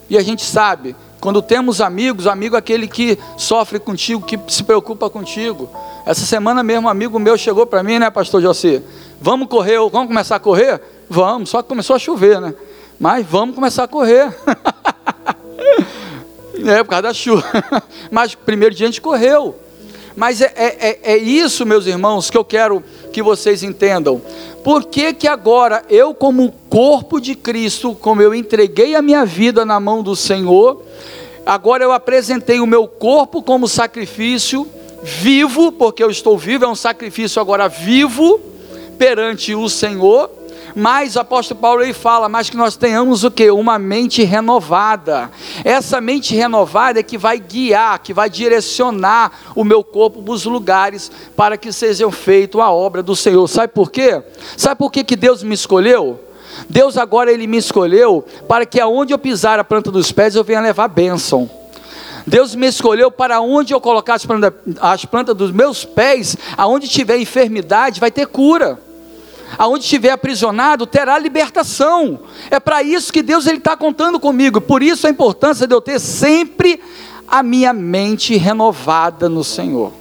E 0.09 0.17
a 0.17 0.21
gente 0.21 0.43
sabe 0.43 0.95
quando 1.27 1.41
temos 1.41 1.81
amigos, 1.81 2.25
amigo 2.25 2.55
é 2.55 2.59
aquele 2.59 2.87
que 2.87 3.19
sofre 3.35 3.79
contigo, 3.79 4.25
que 4.25 4.39
se 4.47 4.63
preocupa 4.63 5.09
contigo. 5.09 5.69
Essa 6.05 6.25
semana 6.25 6.63
mesmo 6.63 6.87
um 6.87 6.89
amigo 6.89 7.19
meu 7.19 7.37
chegou 7.37 7.65
para 7.65 7.83
mim, 7.83 7.99
né, 7.99 8.09
pastor 8.09 8.41
José? 8.41 8.81
Vamos 9.19 9.49
correr, 9.49 9.77
vamos 9.91 10.07
começar 10.07 10.37
a 10.37 10.39
correr? 10.39 10.81
Vamos, 11.09 11.49
só 11.49 11.61
que 11.61 11.67
começou 11.67 11.97
a 11.97 11.99
chover, 11.99 12.39
né? 12.39 12.53
Mas 12.97 13.25
vamos 13.25 13.55
começar 13.55 13.83
a 13.83 13.87
correr. 13.89 14.27
é, 16.65 16.81
por 16.81 16.91
causa 16.91 17.01
da 17.01 17.13
chuva. 17.13 17.43
Mas 18.09 18.33
primeiro 18.33 18.73
dia 18.73 18.85
a 18.85 18.89
gente 18.89 19.01
correu. 19.01 19.53
Mas 20.15 20.39
é, 20.39 20.53
é, 20.55 20.77
é, 20.79 20.99
é 21.11 21.17
isso, 21.17 21.65
meus 21.65 21.87
irmãos, 21.87 22.29
que 22.29 22.37
eu 22.37 22.45
quero 22.45 22.81
que 23.11 23.21
vocês 23.21 23.63
entendam. 23.63 24.21
Por 24.67 24.83
que, 24.83 25.13
que 25.13 25.29
agora 25.29 25.81
eu, 25.89 26.13
como 26.13 26.51
corpo 26.69 27.21
de 27.21 27.35
Cristo, 27.35 27.95
como 27.95 28.21
eu 28.21 28.35
entreguei 28.35 28.95
a 28.95 29.01
minha 29.01 29.25
vida 29.25 29.63
na 29.63 29.79
mão 29.79 30.03
do 30.03 30.13
Senhor, 30.13 30.83
agora 31.45 31.85
eu 31.85 31.93
apresentei 31.93 32.59
o 32.59 32.67
meu 32.67 32.85
corpo 32.85 33.41
como 33.41 33.65
sacrifício 33.65 34.67
vivo, 35.01 35.71
porque 35.71 36.03
eu 36.03 36.11
estou 36.11 36.37
vivo, 36.37 36.65
é 36.65 36.67
um 36.67 36.75
sacrifício 36.75 37.41
agora 37.41 37.69
vivo 37.69 38.41
perante 38.97 39.55
o 39.55 39.69
Senhor, 39.69 40.29
mas 40.75 41.15
o 41.15 41.19
apóstolo 41.19 41.59
Paulo 41.59 41.81
ele 41.81 41.93
fala, 41.93 42.29
mas 42.29 42.49
que 42.49 42.57
nós 42.57 42.75
tenhamos 42.75 43.23
o 43.23 43.31
que? 43.31 43.49
Uma 43.49 43.79
mente 43.79 44.23
renovada. 44.23 45.31
Essa 45.63 45.99
mente 46.01 46.35
renovada 46.35 46.99
é 46.99 47.03
que 47.03 47.17
vai 47.17 47.39
guiar, 47.39 47.99
que 47.99 48.13
vai 48.13 48.29
direcionar 48.29 49.31
o 49.55 49.63
meu 49.63 49.83
corpo 49.83 50.21
para 50.21 50.33
os 50.33 50.45
lugares 50.45 51.11
para 51.35 51.57
que 51.57 51.71
sejam 51.71 52.11
feita 52.11 52.61
a 52.61 52.71
obra 52.71 53.01
do 53.01 53.15
Senhor. 53.15 53.47
Sabe 53.47 53.73
por 53.73 53.91
quê? 53.91 54.21
Sabe 54.55 54.75
por 54.75 54.91
que, 54.91 55.03
que 55.03 55.15
Deus 55.15 55.43
me 55.43 55.55
escolheu? 55.55 56.19
Deus 56.69 56.97
agora 56.97 57.31
ele 57.31 57.45
me 57.45 57.57
escolheu 57.57 58.25
para 58.47 58.65
que 58.65 58.79
aonde 58.79 59.13
eu 59.13 59.19
pisar 59.19 59.59
a 59.59 59.63
planta 59.63 59.91
dos 59.91 60.11
pés 60.11 60.35
eu 60.35 60.43
venha 60.43 60.61
levar 60.61 60.87
bênção. 60.87 61.49
Deus 62.25 62.53
me 62.55 62.67
escolheu 62.67 63.09
para 63.09 63.39
onde 63.39 63.73
eu 63.73 63.79
colocar 63.79 64.15
as 64.15 64.25
plantas, 64.25 64.53
as 64.81 65.05
plantas 65.05 65.35
dos 65.35 65.49
meus 65.49 65.85
pés, 65.85 66.35
aonde 66.57 66.87
tiver 66.87 67.17
enfermidade, 67.17 68.01
vai 68.01 68.11
ter 68.11 68.27
cura 68.27 68.86
aonde 69.57 69.83
estiver 69.83 70.11
aprisionado, 70.11 70.87
terá 70.87 71.17
libertação. 71.19 72.19
É 72.49 72.59
para 72.59 72.81
isso 72.81 73.13
que 73.13 73.21
Deus 73.21 73.45
está 73.45 73.77
contando 73.77 74.19
comigo. 74.19 74.59
Por 74.59 74.81
isso 74.81 75.05
a 75.05 75.09
importância 75.09 75.67
de 75.67 75.73
eu 75.73 75.81
ter 75.81 75.99
sempre 75.99 76.81
a 77.27 77.43
minha 77.43 77.73
mente 77.73 78.35
renovada 78.35 79.29
no 79.29 79.43
Senhor. 79.43 79.91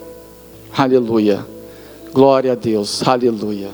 Aleluia. 0.76 1.46
Glória 2.12 2.52
a 2.52 2.54
Deus. 2.54 3.06
Aleluia. 3.06 3.70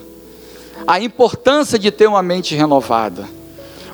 A 0.86 1.00
importância 1.00 1.78
de 1.78 1.90
ter 1.90 2.06
uma 2.06 2.22
mente 2.22 2.54
renovada. 2.54 3.28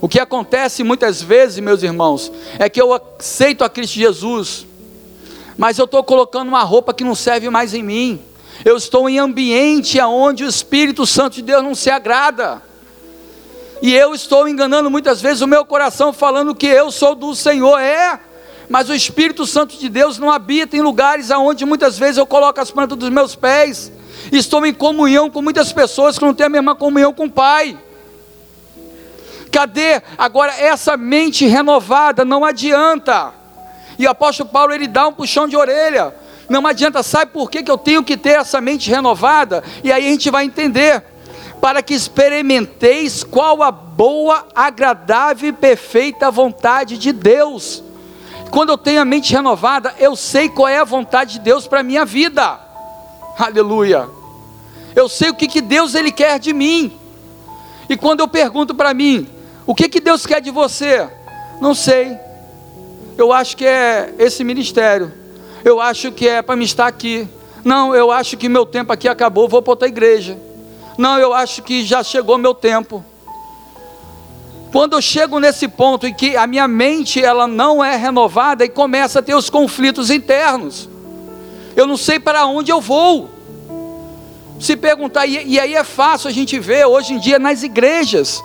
O 0.01 0.09
que 0.09 0.21
acontece 0.21 0.85
muitas 0.85 1.21
vezes, 1.21 1.59
meus 1.59 1.83
irmãos, 1.83 2.31
é 2.59 2.69
que 2.69 2.81
eu 2.81 2.95
aceito 2.95 3.65
a 3.65 3.69
Cristo 3.69 3.95
Jesus, 3.95 4.65
mas 5.57 5.77
eu 5.77 5.87
estou 5.87 6.05
colocando 6.05 6.49
uma 6.49 6.63
roupa 6.63 6.95
que 6.95 7.03
não 7.03 7.17
serve 7.17 7.51
mais 7.51 7.75
em 7.75 7.83
mim 7.83 8.28
eu 8.65 8.77
estou 8.77 9.09
em 9.09 9.19
ambiente 9.19 10.00
onde 10.00 10.45
o 10.45 10.49
Espírito 10.49 11.07
Santo 11.07 11.35
de 11.35 11.43
Deus 11.43 11.62
não 11.62 11.75
se 11.75 11.91
agrada. 11.91 12.62
E 13.81 13.95
eu 13.95 14.15
estou 14.15 14.49
enganando 14.49 14.91
muitas 14.91 15.21
vezes 15.21 15.41
o 15.41 15.47
meu 15.47 15.65
coração 15.65 16.12
falando 16.12 16.55
que 16.55 16.67
eu 16.67 16.91
sou 16.91 17.15
do 17.15 17.35
Senhor, 17.35 17.79
é, 17.79 18.19
mas 18.69 18.88
o 18.88 18.95
Espírito 18.95 19.47
Santo 19.47 19.77
de 19.77 19.88
Deus 19.88 20.19
não 20.19 20.31
habita 20.31 20.77
em 20.77 20.81
lugares 20.81 21.31
aonde 21.31 21.65
muitas 21.65 21.97
vezes 21.97 22.19
eu 22.19 22.27
coloco 22.27 22.61
as 22.61 22.71
plantas 22.71 22.99
dos 22.99 23.09
meus 23.09 23.37
pés. 23.37 23.93
Estou 24.33 24.67
em 24.67 24.75
comunhão 24.75 25.31
com 25.31 25.41
muitas 25.41 25.73
pessoas 25.73 26.19
que 26.19 26.25
não 26.25 26.35
têm 26.35 26.47
a 26.47 26.50
mesma 26.50 26.75
comunhão 26.75 27.15
com 27.15 27.27
o 27.27 27.31
Pai. 27.31 27.79
Cadê 29.50 30.03
agora 30.19 30.53
essa 30.61 30.97
mente 30.97 31.47
renovada? 31.47 32.25
Não 32.25 32.45
adianta. 32.45 33.33
E 33.99 34.07
o 34.07 34.11
apóstolo 34.11 34.49
Paulo 34.49 34.73
ele 34.73 34.87
dá 34.87 35.07
um 35.07 35.12
puxão 35.12 35.49
de 35.49 35.57
orelha. 35.57 36.15
Não 36.49 36.67
adianta, 36.67 37.02
sabe 37.02 37.33
por 37.33 37.50
que, 37.50 37.62
que 37.62 37.71
eu 37.71 37.76
tenho 37.76 38.02
que 38.02 38.17
ter 38.17 38.38
essa 38.38 38.61
mente 38.61 38.88
renovada? 38.90 39.62
E 39.85 39.93
aí 39.93 40.07
a 40.07 40.11
gente 40.11 40.31
vai 40.31 40.45
entender. 40.45 41.05
Para 41.61 41.83
que 41.83 41.93
experimenteis 41.93 43.25
qual 43.25 43.62
a 43.62 43.71
boa, 43.71 44.47
agradável 44.55 45.49
e 45.49 45.52
perfeita 45.52 46.31
vontade 46.31 46.97
de 46.97 47.12
Deus. 47.12 47.83
Quando 48.50 48.71
eu 48.71 48.78
tenho 48.78 49.00
a 49.00 49.05
mente 49.05 49.33
renovada, 49.33 49.95
eu 49.99 50.17
sei 50.17 50.49
qual 50.49 50.69
é 50.69 50.78
a 50.78 50.85
vontade 50.85 51.35
de 51.35 51.40
Deus 51.40 51.67
para 51.67 51.81
a 51.81 51.83
minha 51.83 52.05
vida. 52.05 52.59
Aleluia. 53.37 54.09
Eu 54.95 55.09
sei 55.09 55.31
o 55.31 55.35
que, 55.35 55.49
que 55.49 55.61
Deus 55.61 55.95
ele 55.95 56.12
quer 56.12 56.38
de 56.38 56.55
mim. 56.55 56.97
E 57.88 57.97
quando 57.97 58.21
eu 58.21 58.28
pergunto 58.28 58.75
para 58.75 58.95
mim, 58.95 59.28
o 59.67 59.75
que, 59.75 59.88
que 59.88 60.00
Deus 60.00 60.25
quer 60.25 60.40
de 60.40 60.50
você? 60.50 61.09
Não 61.61 61.75
sei. 61.75 62.17
Eu 63.19 63.33
acho 63.33 63.57
que 63.57 63.67
é 63.67 64.14
esse 64.19 64.45
ministério 64.45 65.12
eu 65.69 65.81
acho 65.81 66.11
que 66.11 66.27
é 66.27 66.41
para 66.41 66.57
me 66.57 66.65
estar 66.65 66.87
aqui. 66.87 67.29
Não, 67.65 67.95
eu 67.95 68.11
acho 68.11 68.37
que 68.37 68.49
meu 68.49 68.65
tempo 68.65 68.93
aqui 68.93 69.07
acabou, 69.07 69.49
vou 69.49 69.61
para 69.61 69.73
outra 69.73 69.89
igreja. 69.89 70.39
Não, 70.97 71.19
eu 71.19 71.35
acho 71.35 71.63
que 71.63 71.85
já 71.85 72.03
chegou 72.03 72.39
meu 72.39 72.55
tempo. 72.55 73.05
Quando 74.73 74.95
eu 74.95 75.03
chego 75.03 75.39
nesse 75.39 75.69
ponto 75.69 76.07
em 76.07 76.15
que 76.15 76.37
a 76.37 76.47
minha 76.47 76.67
mente 76.67 77.23
ela 77.23 77.47
não 77.47 77.85
é 77.85 77.97
renovada 77.97 78.65
e 78.65 78.69
começa 78.69 79.19
a 79.19 79.23
ter 79.23 79.35
os 79.35 79.49
conflitos 79.49 80.11
internos, 80.11 80.89
eu 81.77 81.87
não 81.87 81.97
sei 81.97 82.19
para 82.19 82.47
onde 82.47 82.71
eu 82.71 82.81
vou. 82.81 83.29
Se 84.59 84.77
perguntar, 84.77 85.27
e, 85.27 85.47
e 85.47 85.61
aí 85.61 85.75
é 85.75 85.85
fácil 85.85 86.29
a 86.29 86.33
gente 86.33 86.59
ver 86.59 86.85
hoje 86.87 87.13
em 87.13 87.19
dia 87.19 87.39
nas 87.39 87.63
igrejas, 87.63 88.43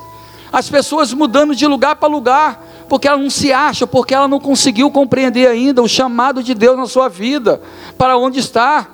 as 0.51 0.69
pessoas 0.69 1.11
mudando 1.13 1.55
de 1.55 1.65
lugar 1.65 1.95
para 1.95 2.07
lugar, 2.07 2.63
porque 2.87 3.07
ela 3.07 3.17
não 3.17 3.29
se 3.29 3.51
acha, 3.51 3.87
porque 3.87 4.13
ela 4.13 4.27
não 4.27 4.39
conseguiu 4.39 4.89
compreender 4.91 5.47
ainda 5.47 5.81
o 5.81 5.87
chamado 5.87 6.43
de 6.43 6.53
Deus 6.53 6.77
na 6.77 6.85
sua 6.85 7.09
vida, 7.09 7.61
para 7.97 8.17
onde 8.17 8.39
está. 8.39 8.87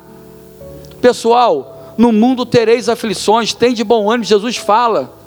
Pessoal, 1.01 1.93
no 1.97 2.11
mundo 2.11 2.45
tereis 2.45 2.89
aflições, 2.89 3.53
tem 3.53 3.73
de 3.73 3.83
bom 3.83 4.09
ânimo, 4.09 4.23
Jesus 4.23 4.57
fala 4.57 5.18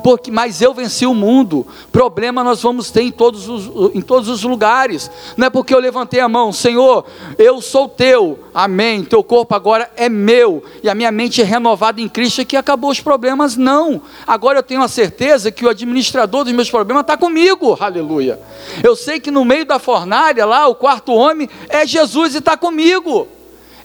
porque 0.00 0.30
mas 0.30 0.60
eu 0.60 0.74
venci 0.74 1.06
o 1.06 1.14
mundo. 1.14 1.66
Problema 1.92 2.42
nós 2.42 2.62
vamos 2.62 2.90
ter 2.90 3.02
em 3.02 3.10
todos 3.10 3.48
os, 3.48 3.94
em 3.94 4.00
todos 4.00 4.28
os 4.28 4.42
lugares. 4.42 5.10
Não 5.36 5.46
é 5.46 5.50
porque 5.50 5.74
eu 5.74 5.78
levantei 5.78 6.20
a 6.20 6.28
mão, 6.28 6.52
Senhor, 6.52 7.04
eu 7.38 7.60
sou 7.60 7.88
teu. 7.88 8.38
Amém. 8.54 9.04
Teu 9.04 9.22
corpo 9.22 9.54
agora 9.54 9.90
é 9.96 10.08
meu 10.08 10.62
e 10.82 10.88
a 10.88 10.94
minha 10.94 11.12
mente 11.12 11.40
é 11.40 11.44
renovada 11.44 12.00
em 12.00 12.08
Cristo 12.08 12.44
que 12.44 12.56
acabou 12.56 12.90
os 12.90 13.00
problemas 13.00 13.56
não. 13.56 14.02
Agora 14.26 14.58
eu 14.58 14.62
tenho 14.62 14.82
a 14.82 14.88
certeza 14.88 15.50
que 15.50 15.64
o 15.64 15.68
administrador 15.68 16.44
dos 16.44 16.52
meus 16.52 16.70
problemas 16.70 17.02
está 17.02 17.16
comigo. 17.16 17.76
Aleluia. 17.78 18.40
Eu 18.82 18.96
sei 18.96 19.20
que 19.20 19.30
no 19.30 19.44
meio 19.44 19.64
da 19.64 19.78
fornalha 19.78 20.44
lá, 20.46 20.66
o 20.66 20.74
quarto 20.74 21.12
homem 21.12 21.48
é 21.68 21.86
Jesus 21.86 22.34
e 22.34 22.38
está 22.38 22.56
comigo. 22.56 23.28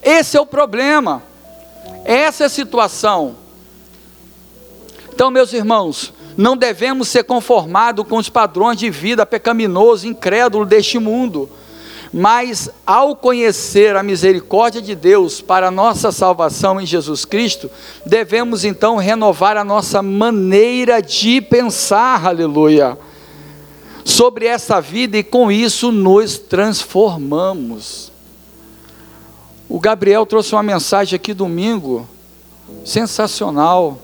Esse 0.01 0.37
é 0.37 0.41
o 0.41 0.45
problema. 0.45 1.23
Essa 2.03 2.43
é 2.43 2.45
a 2.45 2.49
situação. 2.49 3.44
Então, 5.15 5.31
meus 5.31 5.53
irmãos, 5.53 6.11
não 6.35 6.57
devemos 6.57 7.07
ser 7.07 7.23
conformados 7.23 8.05
com 8.05 8.17
os 8.17 8.27
padrões 8.27 8.77
de 8.77 8.89
vida 8.89 9.25
pecaminoso, 9.25 10.05
incrédulo 10.05 10.65
deste 10.65 10.99
mundo, 10.99 11.49
mas 12.11 12.69
ao 12.85 13.15
conhecer 13.15 13.95
a 13.95 14.03
misericórdia 14.03 14.81
de 14.81 14.93
Deus 14.93 15.39
para 15.39 15.69
a 15.69 15.71
nossa 15.71 16.11
salvação 16.11 16.81
em 16.81 16.85
Jesus 16.85 17.23
Cristo, 17.23 17.71
devemos 18.05 18.65
então 18.65 18.97
renovar 18.97 19.55
a 19.55 19.63
nossa 19.63 20.01
maneira 20.01 21.01
de 21.01 21.39
pensar, 21.39 22.25
aleluia, 22.25 22.97
sobre 24.03 24.47
essa 24.47 24.81
vida 24.81 25.17
e 25.17 25.23
com 25.23 25.49
isso 25.49 25.93
nos 25.93 26.37
transformamos. 26.37 28.11
O 29.69 29.79
Gabriel 29.79 30.25
trouxe 30.25 30.53
uma 30.53 30.61
mensagem 30.61 31.15
aqui 31.15 31.33
domingo, 31.33 32.05
sensacional 32.83 34.01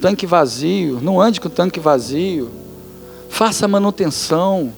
tanque 0.00 0.26
vazio, 0.26 1.00
não 1.00 1.20
ande 1.20 1.40
com 1.40 1.48
o 1.48 1.50
tanque 1.50 1.80
vazio. 1.80 2.50
Faça 3.28 3.66
manutenção. 3.66 4.72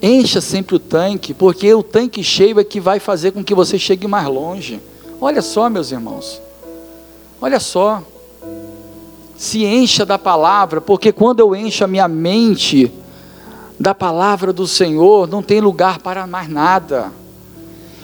Encha 0.00 0.40
sempre 0.40 0.74
o 0.76 0.78
tanque, 0.78 1.32
porque 1.32 1.72
o 1.72 1.82
tanque 1.82 2.24
cheio 2.24 2.58
é 2.58 2.64
que 2.64 2.80
vai 2.80 2.98
fazer 2.98 3.32
com 3.32 3.44
que 3.44 3.54
você 3.54 3.78
chegue 3.78 4.06
mais 4.06 4.26
longe. 4.26 4.80
Olha 5.20 5.42
só, 5.42 5.70
meus 5.70 5.92
irmãos. 5.92 6.40
Olha 7.40 7.60
só. 7.60 8.02
Se 9.36 9.64
encha 9.64 10.04
da 10.04 10.18
palavra, 10.18 10.80
porque 10.80 11.12
quando 11.12 11.40
eu 11.40 11.54
encho 11.54 11.84
a 11.84 11.86
minha 11.86 12.08
mente 12.08 12.92
da 13.78 13.94
palavra 13.94 14.52
do 14.52 14.66
Senhor, 14.66 15.28
não 15.28 15.42
tem 15.42 15.60
lugar 15.60 15.98
para 15.98 16.26
mais 16.26 16.48
nada. 16.48 17.12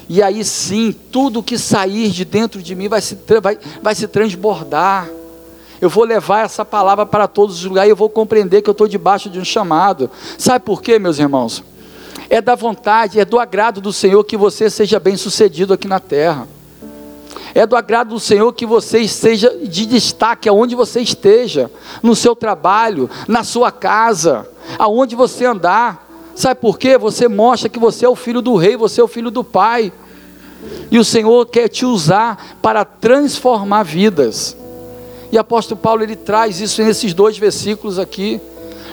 E 0.09 0.23
aí 0.23 0.45
sim, 0.45 0.95
tudo 1.13 1.43
que 1.43 1.59
sair 1.59 2.11
de 2.11 2.25
dentro 2.25 2.63
de 2.63 2.75
mim 2.75 2.89
vai 2.89 3.01
se, 3.01 3.17
vai, 3.43 3.59
vai 3.83 3.95
se 3.95 4.09
transbordar. 4.09 5.09
Eu 5.80 5.88
vou 5.88 6.04
levar 6.04 6.44
essa 6.44 6.64
palavra 6.64 7.06
para 7.06 7.28
todos 7.28 7.56
os 7.56 7.64
lugares 7.64 7.88
e 7.88 7.92
eu 7.92 7.97
vou 7.97 8.08
compreender 8.08 8.62
que 8.62 8.68
eu 8.68 8.73
estou 8.73 8.88
debaixo 8.88 9.30
de 9.30 9.38
um 9.38 9.44
chamado. 9.44 10.11
Sabe 10.37 10.64
por 10.64 10.82
quê, 10.82 10.99
meus 10.99 11.18
irmãos? 11.18 11.62
É 12.28 12.40
da 12.40 12.54
vontade, 12.54 13.20
é 13.20 13.25
do 13.25 13.38
agrado 13.38 13.80
do 13.80 13.92
Senhor 13.92 14.23
que 14.25 14.37
você 14.37 14.68
seja 14.68 14.99
bem 14.99 15.16
sucedido 15.16 15.73
aqui 15.73 15.87
na 15.87 16.00
terra. 16.00 16.49
É 17.54 17.66
do 17.66 17.76
agrado 17.76 18.11
do 18.11 18.20
Senhor 18.20 18.52
que 18.52 18.66
você 18.66 19.06
seja 19.08 19.50
de 19.62 19.87
destaque 19.87 20.49
aonde 20.49 20.75
você 20.75 21.00
esteja, 21.00 21.71
no 22.02 22.14
seu 22.14 22.36
trabalho, 22.36 23.08
na 23.26 23.43
sua 23.43 23.73
casa, 23.73 24.49
aonde 24.78 25.17
você 25.17 25.45
andar. 25.45 26.06
Sabe 26.34 26.60
por 26.60 26.78
quê? 26.78 26.99
Você 26.99 27.26
mostra 27.26 27.69
que 27.69 27.78
você 27.78 28.04
é 28.04 28.08
o 28.08 28.14
filho 28.14 28.43
do 28.43 28.54
rei, 28.56 28.76
você 28.76 29.00
é 29.00 29.04
o 29.04 29.08
filho 29.08 29.30
do 29.30 29.43
pai. 29.43 29.93
E 30.91 30.99
o 30.99 31.04
Senhor 31.04 31.47
quer 31.47 31.69
te 31.69 31.86
usar 31.86 32.58
para 32.60 32.84
transformar 32.84 33.82
vidas. 33.84 34.56
E 35.30 35.36
o 35.36 35.41
apóstolo 35.41 35.80
Paulo 35.80 36.02
ele 36.02 36.17
traz 36.17 36.60
isso 36.60 36.82
nesses 36.82 37.12
dois 37.12 37.36
versículos 37.36 37.99
aqui. 37.99 38.41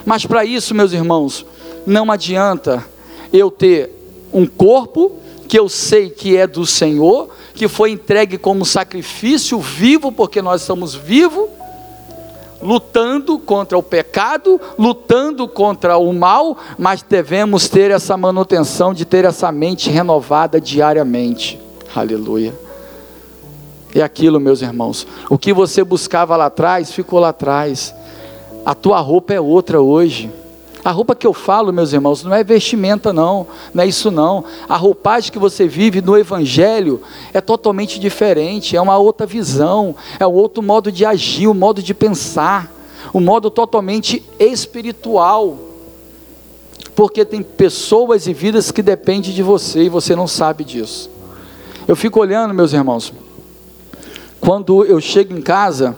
Mas 0.06 0.26
para 0.26 0.44
isso, 0.46 0.76
meus 0.76 0.92
irmãos, 0.92 1.46
não 1.86 2.12
adianta 2.12 2.86
eu 3.32 3.50
ter 3.50 3.92
um 4.34 4.46
corpo 4.46 5.14
que 5.48 5.58
eu 5.58 5.70
sei 5.70 6.10
que 6.10 6.36
é 6.36 6.46
do 6.46 6.66
Senhor, 6.66 7.30
que 7.54 7.68
foi 7.68 7.92
entregue 7.92 8.38
como 8.38 8.66
sacrifício 8.66 9.60
vivo, 9.60 10.12
porque 10.12 10.42
nós 10.42 10.64
somos 10.64 10.94
vivos, 10.94 11.50
lutando 12.62 13.38
contra 13.38 13.78
o 13.78 13.84
pecado, 13.84 14.60
lutando 14.78 15.48
contra 15.48 15.98
o 15.98 16.12
mal, 16.12 16.58
mas 16.78 17.04
devemos 17.04 17.70
ter 17.70 17.92
essa 17.92 18.18
manutenção 18.18 18.94
de 18.94 19.06
ter 19.06 19.24
essa 19.24 19.52
mente 19.52 19.90
renovada 19.90 20.60
diariamente. 20.60 21.60
Aleluia. 21.96 22.65
É 23.96 24.02
aquilo, 24.02 24.42
meus 24.42 24.62
irmãos. 24.62 25.08
O 25.30 25.38
que 25.38 25.54
você 25.54 25.82
buscava 25.82 26.36
lá 26.36 26.48
atrás, 26.48 26.92
ficou 26.92 27.18
lá 27.18 27.30
atrás. 27.30 27.96
A 28.66 28.76
tua 28.76 29.00
roupa 29.00 29.34
é 29.34 29.40
outra 29.40 29.82
hoje. 29.82 30.30
A 30.84 30.92
roupa 30.92 31.16
que 31.16 31.26
eu 31.26 31.34
falo, 31.34 31.72
meus 31.72 31.94
irmãos, 31.94 32.22
não 32.22 32.36
é 32.36 32.44
vestimenta, 32.44 33.14
não, 33.14 33.48
não 33.74 33.84
é 33.84 33.88
isso, 33.88 34.12
não. 34.12 34.44
A 34.68 34.76
roupagem 34.76 35.32
que 35.32 35.40
você 35.40 35.66
vive 35.66 36.02
no 36.02 36.18
Evangelho 36.18 37.02
é 37.34 37.40
totalmente 37.40 37.98
diferente, 37.98 38.76
é 38.76 38.82
uma 38.82 38.98
outra 38.98 39.26
visão, 39.26 39.96
é 40.20 40.28
um 40.28 40.34
outro 40.34 40.62
modo 40.62 40.92
de 40.92 41.06
agir, 41.06 41.48
um 41.48 41.54
modo 41.54 41.82
de 41.82 41.94
pensar, 41.94 42.72
um 43.14 43.22
modo 43.22 43.50
totalmente 43.50 44.22
espiritual. 44.38 45.58
Porque 46.94 47.24
tem 47.24 47.42
pessoas 47.42 48.28
e 48.28 48.34
vidas 48.34 48.72
que 48.72 48.84
dependem 48.84 49.34
de 49.34 49.42
você 49.42 49.84
e 49.84 49.90
você 49.90 50.16
não 50.16 50.28
sabe 50.28 50.66
disso. 50.66 51.10
Eu 51.88 51.96
fico 51.96 52.20
olhando, 52.20 52.54
meus 52.54 52.74
irmãos, 52.74 53.12
quando 54.46 54.86
eu 54.86 55.02
chego 55.02 55.36
em 55.36 55.42
casa 55.42 55.96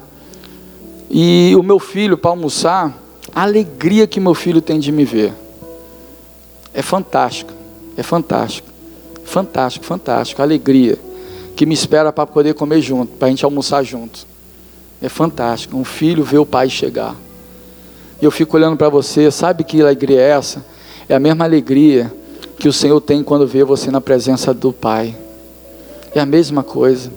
e 1.10 1.54
o 1.60 1.62
meu 1.62 1.80
filho 1.80 2.18
para 2.18 2.32
almoçar, 2.32 2.98
a 3.36 3.42
alegria 3.42 4.08
que 4.08 4.22
meu 4.22 4.34
filho 4.34 4.62
tem 4.62 4.80
de 4.80 4.90
me 4.90 5.04
ver 5.04 5.34
é 6.74 6.82
fantástico, 6.82 7.52
é 7.98 8.04
fantástico, 8.04 8.70
fantástico, 9.26 9.86
fantástico, 9.86 10.42
a 10.42 10.46
alegria 10.46 10.98
que 11.58 11.66
me 11.66 11.74
espera 11.74 12.14
para 12.14 12.26
poder 12.26 12.54
comer 12.54 12.82
junto, 12.82 13.18
para 13.18 13.28
a 13.28 13.30
gente 13.30 13.44
almoçar 13.44 13.84
junto. 13.84 14.26
É 15.02 15.10
fantástico, 15.10 15.76
um 15.76 15.84
filho 15.84 16.24
ver 16.24 16.38
o 16.38 16.46
pai 16.46 16.70
chegar. 16.70 17.16
E 18.22 18.26
eu 18.26 18.32
fico 18.32 18.56
olhando 18.56 18.78
para 18.78 18.90
você, 18.90 19.30
sabe 19.30 19.64
que 19.64 19.82
alegria 19.82 20.22
é 20.22 20.30
essa? 20.30 20.66
É 21.10 21.16
a 21.16 21.20
mesma 21.20 21.44
alegria 21.44 22.14
que 22.58 22.70
o 22.70 22.74
Senhor 22.74 23.02
tem 23.02 23.24
quando 23.24 23.46
vê 23.46 23.64
você 23.64 23.92
na 23.92 24.00
presença 24.00 24.54
do 24.54 24.72
Pai. 24.72 25.16
É 26.16 26.20
a 26.20 26.26
mesma 26.26 26.64
coisa. 26.64 27.12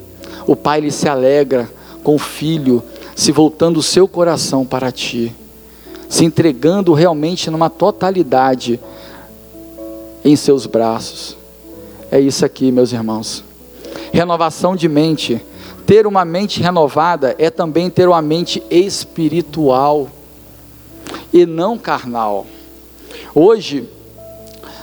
O 0.51 0.57
pai 0.57 0.79
ele 0.79 0.91
se 0.91 1.09
alegra 1.09 1.71
com 2.03 2.17
o 2.17 2.19
filho 2.19 2.83
se 3.15 3.31
voltando 3.31 3.77
o 3.77 3.83
seu 3.85 4.09
coração 4.09 4.67
para 4.67 4.91
ti, 4.91 5.33
se 6.09 6.25
entregando 6.25 6.93
realmente 6.93 7.49
numa 7.49 7.71
totalidade 7.71 8.81
em 10.25 10.35
seus 10.35 10.67
braços. 10.67 11.37
É 12.11 12.19
isso 12.19 12.45
aqui, 12.45 12.73
meus 12.73 12.93
irmãos. 12.93 13.45
Renovação 14.13 14.75
de 14.75 14.89
mente. 14.89 15.41
Ter 15.87 16.05
uma 16.05 16.25
mente 16.25 16.61
renovada 16.61 17.37
é 17.39 17.49
também 17.49 17.89
ter 17.89 18.09
uma 18.09 18.21
mente 18.21 18.61
espiritual 18.69 20.09
e 21.33 21.47
não 21.47 21.79
carnal. 21.79 22.45
Hoje, 23.33 23.89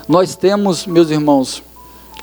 nós 0.08 0.34
temos, 0.34 0.86
meus 0.86 1.10
irmãos, 1.10 1.62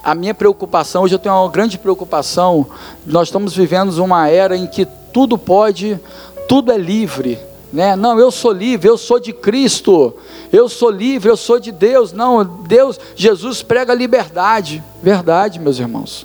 a 0.05 0.15
minha 0.15 0.35
preocupação, 0.35 1.03
hoje 1.03 1.15
eu 1.15 1.19
tenho 1.19 1.35
uma 1.35 1.51
grande 1.51 1.79
preocupação, 1.79 2.67
nós 3.07 3.29
estamos 3.29 3.57
vivendo 3.57 3.91
uma 3.99 4.29
era 4.29 4.55
em 4.55 4.67
que 4.67 4.87
tudo 5.13 5.39
pode, 5.39 5.99
tudo 6.47 6.71
é 6.71 6.77
livre, 6.77 7.39
né? 7.73 7.97
Não, 7.97 8.21
eu 8.21 8.31
sou 8.31 8.53
livre, 8.53 8.89
eu 8.89 8.99
sou 8.99 9.19
de 9.19 9.33
Cristo, 9.33 10.15
eu 10.53 10.69
sou 10.69 10.91
livre, 10.91 11.31
eu 11.31 11.37
sou 11.37 11.59
de 11.59 11.73
Deus. 11.73 12.13
Não, 12.13 12.45
Deus, 12.45 13.01
Jesus 13.17 13.63
prega 13.63 13.93
liberdade. 13.93 14.81
Verdade, 15.03 15.59
meus 15.59 15.81
irmãos. 15.81 16.25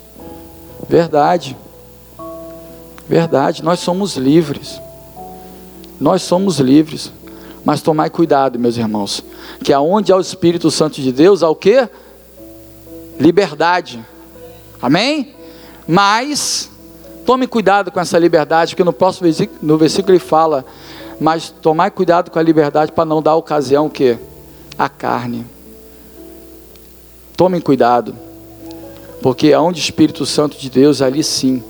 Verdade. 0.88 1.56
Verdade, 3.08 3.64
nós 3.64 3.80
somos 3.80 4.16
livres. 4.16 4.80
Nós 5.98 6.22
somos 6.22 6.60
livres. 6.60 7.10
Mas 7.64 7.82
tomai 7.82 8.08
cuidado, 8.10 8.58
meus 8.58 8.76
irmãos, 8.76 9.22
que 9.64 9.72
aonde 9.72 10.12
há 10.12 10.16
o 10.16 10.20
Espírito 10.20 10.70
Santo 10.70 11.00
de 11.00 11.12
Deus, 11.12 11.42
há 11.42 11.50
o 11.50 11.54
quê? 11.54 11.88
Liberdade. 13.20 14.04
Amém? 14.80 15.34
Mas 15.86 16.70
tome 17.26 17.46
cuidado 17.46 17.92
com 17.92 18.00
essa 18.00 18.18
liberdade, 18.18 18.72
porque 18.72 18.82
no 18.82 18.92
próximo 18.92 19.24
versículo, 19.24 19.58
no 19.62 19.76
versículo 19.76 20.12
ele 20.12 20.18
fala: 20.18 20.64
Mas 21.20 21.50
tomar 21.50 21.90
cuidado 21.90 22.30
com 22.30 22.38
a 22.38 22.42
liberdade 22.42 22.90
para 22.90 23.04
não 23.04 23.22
dar 23.22 23.36
ocasião 23.36 23.88
que 23.90 24.18
a 24.78 24.88
carne. 24.88 25.44
Tomem 27.36 27.60
cuidado, 27.60 28.14
porque 29.22 29.52
aonde 29.52 29.80
o 29.80 29.84
Espírito 29.84 30.24
Santo 30.24 30.58
de 30.58 30.70
Deus, 30.70 31.02
ali 31.02 31.22
sim 31.22 31.62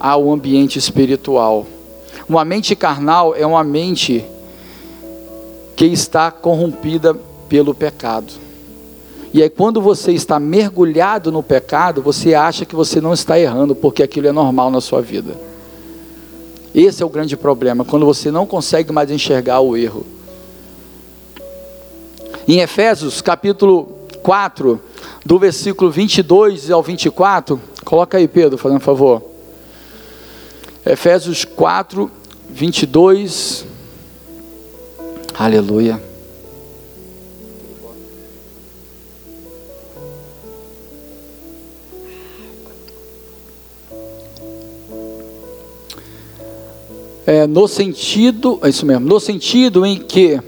há 0.00 0.16
o 0.16 0.28
um 0.28 0.32
ambiente 0.32 0.78
espiritual. 0.78 1.66
Uma 2.28 2.44
mente 2.44 2.74
carnal 2.74 3.34
é 3.34 3.46
uma 3.46 3.62
mente 3.62 4.24
que 5.76 5.84
está 5.86 6.30
corrompida 6.30 7.14
pelo 7.48 7.74
pecado. 7.74 8.43
E 9.34 9.42
aí, 9.42 9.50
quando 9.50 9.80
você 9.80 10.12
está 10.12 10.38
mergulhado 10.38 11.32
no 11.32 11.42
pecado, 11.42 12.00
você 12.00 12.34
acha 12.34 12.64
que 12.64 12.76
você 12.76 13.00
não 13.00 13.12
está 13.12 13.36
errando, 13.36 13.74
porque 13.74 14.00
aquilo 14.00 14.28
é 14.28 14.32
normal 14.32 14.70
na 14.70 14.80
sua 14.80 15.02
vida. 15.02 15.34
Esse 16.72 17.02
é 17.02 17.06
o 17.06 17.08
grande 17.08 17.36
problema, 17.36 17.84
quando 17.84 18.06
você 18.06 18.30
não 18.30 18.46
consegue 18.46 18.92
mais 18.92 19.10
enxergar 19.10 19.58
o 19.58 19.76
erro. 19.76 20.06
Em 22.46 22.60
Efésios, 22.60 23.20
capítulo 23.20 23.88
4, 24.22 24.80
do 25.26 25.36
versículo 25.36 25.90
22 25.90 26.70
ao 26.70 26.80
24, 26.80 27.60
coloca 27.84 28.16
aí, 28.16 28.28
Pedro, 28.28 28.56
fazendo 28.56 28.76
um 28.76 28.80
favor. 28.80 29.20
Efésios 30.86 31.44
4, 31.44 32.08
22. 32.50 33.66
Aleluia. 35.36 36.13
É, 47.26 47.46
no 47.46 47.66
sentido, 47.66 48.58
é 48.62 48.68
isso 48.68 48.84
mesmo, 48.84 49.06
no 49.06 49.18
sentido 49.18 49.86
em 49.86 49.96
que, 49.96 50.40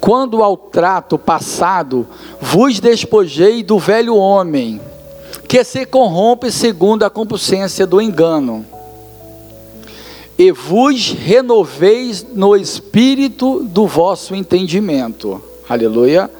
quando 0.00 0.42
ao 0.42 0.56
trato 0.56 1.18
passado, 1.18 2.06
vos 2.40 2.80
despojei 2.80 3.62
do 3.62 3.78
velho 3.78 4.16
homem, 4.16 4.80
que 5.46 5.62
se 5.64 5.84
corrompe 5.84 6.50
segundo 6.50 7.04
a 7.04 7.10
compulsência 7.10 7.86
do 7.86 8.00
engano, 8.00 8.64
e 10.38 10.50
vos 10.50 11.10
renoveis 11.12 12.24
no 12.34 12.56
espírito 12.56 13.64
do 13.64 13.86
vosso 13.86 14.34
entendimento. 14.34 15.42
Aleluia 15.68 16.30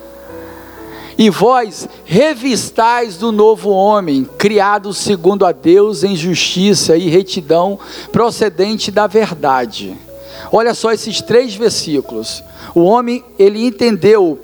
e 1.18 1.28
vós 1.28 1.88
revistais 2.04 3.16
do 3.16 3.32
novo 3.32 3.70
homem, 3.70 4.26
criado 4.38 4.94
segundo 4.94 5.44
a 5.44 5.50
Deus 5.50 6.04
em 6.04 6.14
justiça 6.14 6.96
e 6.96 7.10
retidão, 7.10 7.76
procedente 8.12 8.92
da 8.92 9.08
verdade. 9.08 9.96
Olha 10.52 10.72
só 10.74 10.92
esses 10.92 11.20
três 11.20 11.56
versículos. 11.56 12.44
O 12.72 12.82
homem, 12.82 13.24
ele 13.36 13.66
entendeu, 13.66 14.38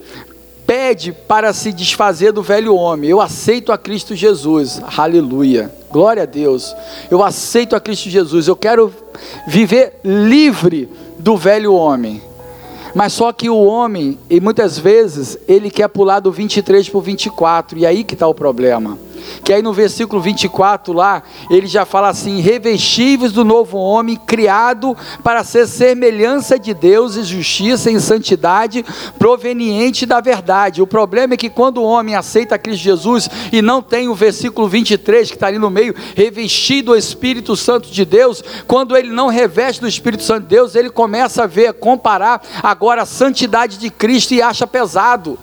pede 0.66 1.12
para 1.12 1.52
se 1.52 1.72
desfazer 1.72 2.32
do 2.32 2.42
velho 2.42 2.74
homem. 2.74 3.08
Eu 3.08 3.20
aceito 3.20 3.70
a 3.70 3.78
Cristo 3.78 4.16
Jesus. 4.16 4.82
Aleluia. 4.96 5.72
Glória 5.92 6.24
a 6.24 6.26
Deus. 6.26 6.74
Eu 7.08 7.22
aceito 7.22 7.76
a 7.76 7.80
Cristo 7.80 8.10
Jesus. 8.10 8.48
Eu 8.48 8.56
quero 8.56 8.92
viver 9.46 10.00
livre 10.02 10.88
do 11.20 11.36
velho 11.36 11.72
homem. 11.72 12.20
Mas 12.94 13.12
só 13.12 13.32
que 13.32 13.50
o 13.50 13.64
homem, 13.64 14.18
e 14.30 14.40
muitas 14.40 14.78
vezes, 14.78 15.36
ele 15.48 15.70
quer 15.70 15.88
pular 15.88 16.20
do 16.20 16.30
23 16.30 16.88
para 16.88 16.98
o 16.98 17.00
24, 17.00 17.78
e 17.78 17.86
aí 17.86 18.04
que 18.04 18.14
está 18.14 18.26
o 18.26 18.34
problema 18.34 18.98
que 19.42 19.52
aí 19.52 19.62
no 19.62 19.72
versículo 19.72 20.22
24 20.22 20.92
lá, 20.92 21.22
ele 21.50 21.66
já 21.66 21.84
fala 21.84 22.08
assim: 22.08 22.40
revestíveis 22.40 23.32
do 23.32 23.44
novo 23.44 23.78
homem, 23.78 24.16
criado 24.16 24.96
para 25.22 25.42
ser 25.42 25.66
semelhança 25.66 26.58
de 26.58 26.72
Deus 26.72 27.16
e 27.16 27.24
justiça 27.24 27.90
em 27.90 27.98
santidade, 27.98 28.84
proveniente 29.18 30.06
da 30.06 30.20
verdade. 30.20 30.82
O 30.82 30.86
problema 30.86 31.34
é 31.34 31.36
que 31.36 31.50
quando 31.50 31.78
o 31.78 31.84
homem 31.84 32.14
aceita 32.14 32.58
Cristo 32.58 32.82
Jesus 32.82 33.28
e 33.52 33.60
não 33.60 33.82
tem 33.82 34.08
o 34.08 34.14
versículo 34.14 34.68
23 34.68 35.28
que 35.28 35.36
está 35.36 35.48
ali 35.48 35.58
no 35.58 35.70
meio, 35.70 35.94
revestido 36.14 36.84
do 36.84 36.96
Espírito 36.96 37.56
Santo 37.56 37.90
de 37.90 38.04
Deus, 38.04 38.42
quando 38.66 38.96
ele 38.96 39.10
não 39.10 39.28
reveste 39.28 39.80
do 39.80 39.88
Espírito 39.88 40.22
Santo 40.22 40.42
de 40.42 40.48
Deus, 40.48 40.74
ele 40.74 40.90
começa 40.90 41.44
a 41.44 41.46
ver, 41.46 41.72
comparar 41.74 42.42
agora 42.62 43.02
a 43.02 43.06
santidade 43.06 43.78
de 43.78 43.90
Cristo 43.90 44.34
e 44.34 44.42
acha 44.42 44.66
pesado. 44.66 45.38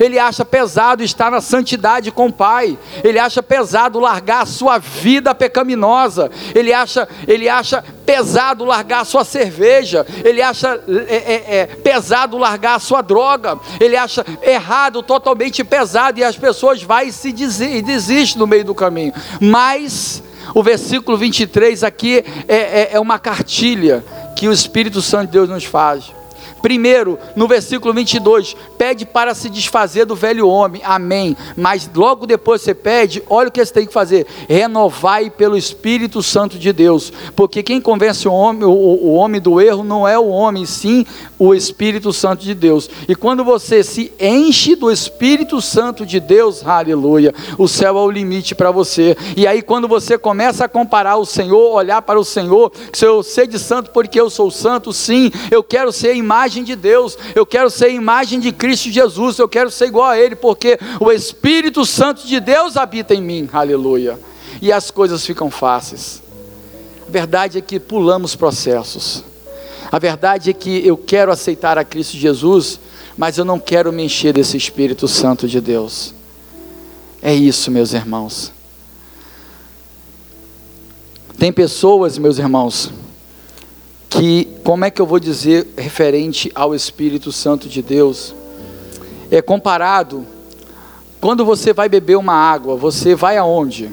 Ele 0.00 0.18
acha 0.18 0.44
pesado 0.44 1.02
estar 1.02 1.30
na 1.30 1.40
santidade 1.40 2.10
com 2.10 2.26
o 2.26 2.32
Pai. 2.32 2.78
Ele 3.02 3.18
acha 3.18 3.42
pesado 3.42 3.98
largar 3.98 4.42
a 4.42 4.46
sua 4.46 4.78
vida 4.78 5.34
pecaminosa. 5.34 6.30
Ele 6.54 6.72
acha, 6.72 7.08
ele 7.26 7.48
acha 7.48 7.84
pesado 8.04 8.64
largar 8.64 9.00
a 9.00 9.04
sua 9.04 9.24
cerveja. 9.24 10.06
Ele 10.24 10.42
acha 10.42 10.80
é, 11.08 11.14
é, 11.14 11.56
é, 11.58 11.66
pesado 11.66 12.38
largar 12.38 12.76
a 12.76 12.80
sua 12.80 13.02
droga. 13.02 13.58
Ele 13.80 13.96
acha 13.96 14.24
errado, 14.42 15.02
totalmente 15.02 15.62
pesado. 15.64 16.18
E 16.18 16.24
as 16.24 16.36
pessoas 16.36 16.82
vão 16.82 17.00
e 17.00 17.12
se 17.12 17.32
desistem 17.32 18.38
no 18.38 18.46
meio 18.46 18.64
do 18.64 18.74
caminho. 18.74 19.12
Mas 19.40 20.22
o 20.54 20.62
versículo 20.62 21.16
23 21.16 21.84
aqui 21.84 22.24
é, 22.48 22.56
é, 22.56 22.88
é 22.92 23.00
uma 23.00 23.18
cartilha 23.18 24.04
que 24.34 24.48
o 24.48 24.52
Espírito 24.52 25.02
Santo 25.02 25.26
de 25.26 25.32
Deus 25.32 25.48
nos 25.48 25.64
faz. 25.64 26.12
Primeiro, 26.62 27.18
no 27.36 27.46
versículo 27.46 27.94
22, 27.94 28.56
pede 28.76 29.06
para 29.06 29.34
se 29.34 29.48
desfazer 29.48 30.04
do 30.04 30.14
velho 30.14 30.48
homem, 30.48 30.82
amém. 30.84 31.36
Mas 31.56 31.88
logo 31.94 32.26
depois 32.26 32.62
você 32.62 32.74
pede, 32.74 33.22
olha 33.28 33.48
o 33.48 33.52
que 33.52 33.64
você 33.64 33.72
tem 33.72 33.86
que 33.86 33.92
fazer: 33.92 34.26
renovai 34.48 35.30
pelo 35.30 35.56
Espírito 35.56 36.22
Santo 36.22 36.58
de 36.58 36.72
Deus, 36.72 37.12
porque 37.34 37.62
quem 37.62 37.80
convence 37.80 38.26
o 38.28 38.32
homem, 38.32 38.64
o, 38.64 38.70
o 38.70 39.14
homem 39.14 39.40
do 39.40 39.60
erro 39.60 39.84
não 39.84 40.06
é 40.06 40.18
o 40.18 40.28
homem, 40.28 40.66
sim 40.66 41.04
o 41.38 41.54
Espírito 41.54 42.12
Santo 42.12 42.42
de 42.42 42.54
Deus. 42.54 42.90
E 43.08 43.14
quando 43.14 43.44
você 43.44 43.82
se 43.82 44.12
enche 44.18 44.74
do 44.74 44.90
Espírito 44.90 45.60
Santo 45.60 46.04
de 46.04 46.18
Deus, 46.18 46.66
aleluia, 46.66 47.34
o 47.56 47.68
céu 47.68 47.96
é 47.96 48.00
o 48.00 48.10
limite 48.10 48.54
para 48.54 48.70
você. 48.70 49.16
E 49.36 49.46
aí, 49.46 49.62
quando 49.62 49.86
você 49.86 50.18
começa 50.18 50.64
a 50.64 50.68
comparar 50.68 51.16
o 51.16 51.24
Senhor, 51.24 51.72
olhar 51.72 52.02
para 52.02 52.18
o 52.18 52.24
Senhor, 52.24 52.72
se 52.92 53.04
eu 53.04 53.22
ser 53.22 53.46
de 53.46 53.58
santo 53.58 53.90
porque 53.90 54.20
eu 54.20 54.28
sou 54.28 54.50
santo, 54.50 54.92
sim, 54.92 55.30
eu 55.50 55.62
quero 55.62 55.92
ser 55.92 56.14
imagem 56.14 56.47
imagem 56.48 56.64
de 56.64 56.74
Deus, 56.74 57.16
eu 57.34 57.44
quero 57.44 57.68
ser 57.68 57.90
imagem 57.92 58.40
de 58.40 58.50
Cristo 58.50 58.90
Jesus, 58.90 59.38
eu 59.38 59.48
quero 59.48 59.70
ser 59.70 59.86
igual 59.86 60.08
a 60.08 60.18
Ele, 60.18 60.34
porque 60.34 60.78
o 60.98 61.12
Espírito 61.12 61.84
Santo 61.84 62.26
de 62.26 62.40
Deus 62.40 62.76
habita 62.76 63.14
em 63.14 63.20
mim, 63.20 63.48
aleluia. 63.52 64.18
E 64.62 64.72
as 64.72 64.90
coisas 64.90 65.24
ficam 65.24 65.50
fáceis. 65.50 66.22
A 67.06 67.10
verdade 67.10 67.58
é 67.58 67.60
que 67.60 67.78
pulamos 67.78 68.34
processos. 68.34 69.22
A 69.92 69.98
verdade 69.98 70.50
é 70.50 70.52
que 70.54 70.86
eu 70.86 70.96
quero 70.96 71.30
aceitar 71.30 71.76
a 71.76 71.84
Cristo 71.84 72.16
Jesus, 72.16 72.80
mas 73.16 73.36
eu 73.36 73.44
não 73.44 73.60
quero 73.60 73.92
me 73.92 74.02
encher 74.04 74.32
desse 74.32 74.56
Espírito 74.56 75.06
Santo 75.06 75.46
de 75.46 75.60
Deus. 75.60 76.14
É 77.20 77.34
isso, 77.34 77.70
meus 77.70 77.92
irmãos. 77.92 78.52
Tem 81.38 81.52
pessoas, 81.52 82.18
meus 82.18 82.38
irmãos, 82.38 82.90
que, 84.08 84.48
como 84.64 84.84
é 84.84 84.90
que 84.90 85.00
eu 85.00 85.06
vou 85.06 85.20
dizer, 85.20 85.66
referente 85.76 86.50
ao 86.54 86.74
Espírito 86.74 87.30
Santo 87.30 87.68
de 87.68 87.82
Deus, 87.82 88.34
é 89.30 89.42
comparado, 89.42 90.26
quando 91.20 91.44
você 91.44 91.72
vai 91.72 91.88
beber 91.88 92.16
uma 92.16 92.34
água, 92.34 92.76
você 92.76 93.14
vai 93.14 93.36
aonde? 93.36 93.90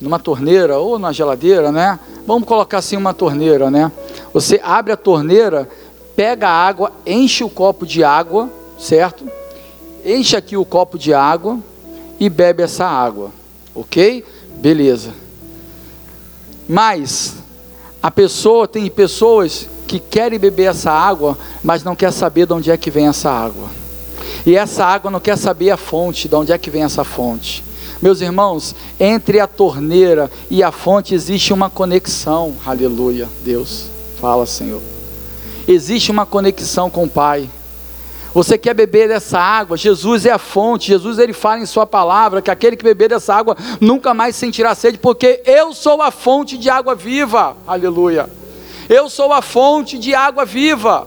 Numa 0.00 0.18
torneira 0.18 0.78
ou 0.78 0.98
na 0.98 1.12
geladeira, 1.12 1.70
né? 1.70 1.98
Vamos 2.26 2.48
colocar 2.48 2.78
assim 2.78 2.96
uma 2.96 3.14
torneira, 3.14 3.70
né? 3.70 3.92
Você 4.32 4.60
abre 4.62 4.92
a 4.92 4.96
torneira, 4.96 5.68
pega 6.16 6.48
a 6.48 6.66
água, 6.66 6.92
enche 7.06 7.44
o 7.44 7.50
copo 7.50 7.86
de 7.86 8.02
água, 8.02 8.50
certo? 8.78 9.24
Enche 10.04 10.36
aqui 10.36 10.56
o 10.56 10.64
copo 10.64 10.98
de 10.98 11.14
água 11.14 11.58
e 12.18 12.28
bebe 12.28 12.62
essa 12.62 12.84
água, 12.84 13.30
ok? 13.74 14.24
Beleza. 14.56 15.12
Mas 16.68 17.43
a 18.04 18.10
pessoa 18.10 18.68
tem 18.68 18.86
pessoas 18.90 19.66
que 19.86 19.98
querem 19.98 20.38
beber 20.38 20.64
essa 20.64 20.90
água, 20.90 21.38
mas 21.62 21.82
não 21.82 21.96
quer 21.96 22.12
saber 22.12 22.46
de 22.46 22.52
onde 22.52 22.70
é 22.70 22.76
que 22.76 22.90
vem 22.90 23.06
essa 23.06 23.30
água. 23.30 23.66
E 24.44 24.54
essa 24.54 24.84
água 24.84 25.10
não 25.10 25.18
quer 25.18 25.38
saber 25.38 25.70
a 25.70 25.78
fonte, 25.78 26.28
de 26.28 26.34
onde 26.34 26.52
é 26.52 26.58
que 26.58 26.68
vem 26.68 26.82
essa 26.82 27.02
fonte. 27.02 27.64
Meus 28.02 28.20
irmãos, 28.20 28.74
entre 29.00 29.40
a 29.40 29.46
torneira 29.46 30.30
e 30.50 30.62
a 30.62 30.70
fonte 30.70 31.14
existe 31.14 31.50
uma 31.54 31.70
conexão. 31.70 32.52
Aleluia, 32.66 33.26
Deus. 33.42 33.86
Fala, 34.20 34.44
Senhor. 34.44 34.82
Existe 35.66 36.10
uma 36.10 36.26
conexão 36.26 36.90
com 36.90 37.04
o 37.04 37.08
Pai. 37.08 37.48
Você 38.34 38.58
quer 38.58 38.74
beber 38.74 39.06
dessa 39.06 39.38
água? 39.38 39.76
Jesus 39.76 40.26
é 40.26 40.32
a 40.32 40.38
fonte. 40.38 40.88
Jesus 40.88 41.20
ele 41.20 41.32
fala 41.32 41.60
em 41.60 41.66
sua 41.66 41.86
palavra 41.86 42.42
que 42.42 42.50
aquele 42.50 42.76
que 42.76 42.82
beber 42.82 43.08
dessa 43.08 43.32
água 43.32 43.56
nunca 43.80 44.12
mais 44.12 44.34
sentirá 44.34 44.74
sede, 44.74 44.98
porque 44.98 45.40
eu 45.46 45.72
sou 45.72 46.02
a 46.02 46.10
fonte 46.10 46.58
de 46.58 46.68
água 46.68 46.96
viva. 46.96 47.56
Aleluia. 47.64 48.28
Eu 48.88 49.08
sou 49.08 49.32
a 49.32 49.40
fonte 49.40 49.96
de 49.96 50.16
água 50.16 50.44
viva. 50.44 51.06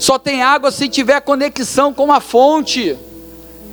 Só 0.00 0.18
tem 0.18 0.42
água 0.42 0.70
se 0.70 0.88
tiver 0.88 1.20
conexão 1.20 1.92
com 1.92 2.10
a 2.10 2.18
fonte. 2.18 2.96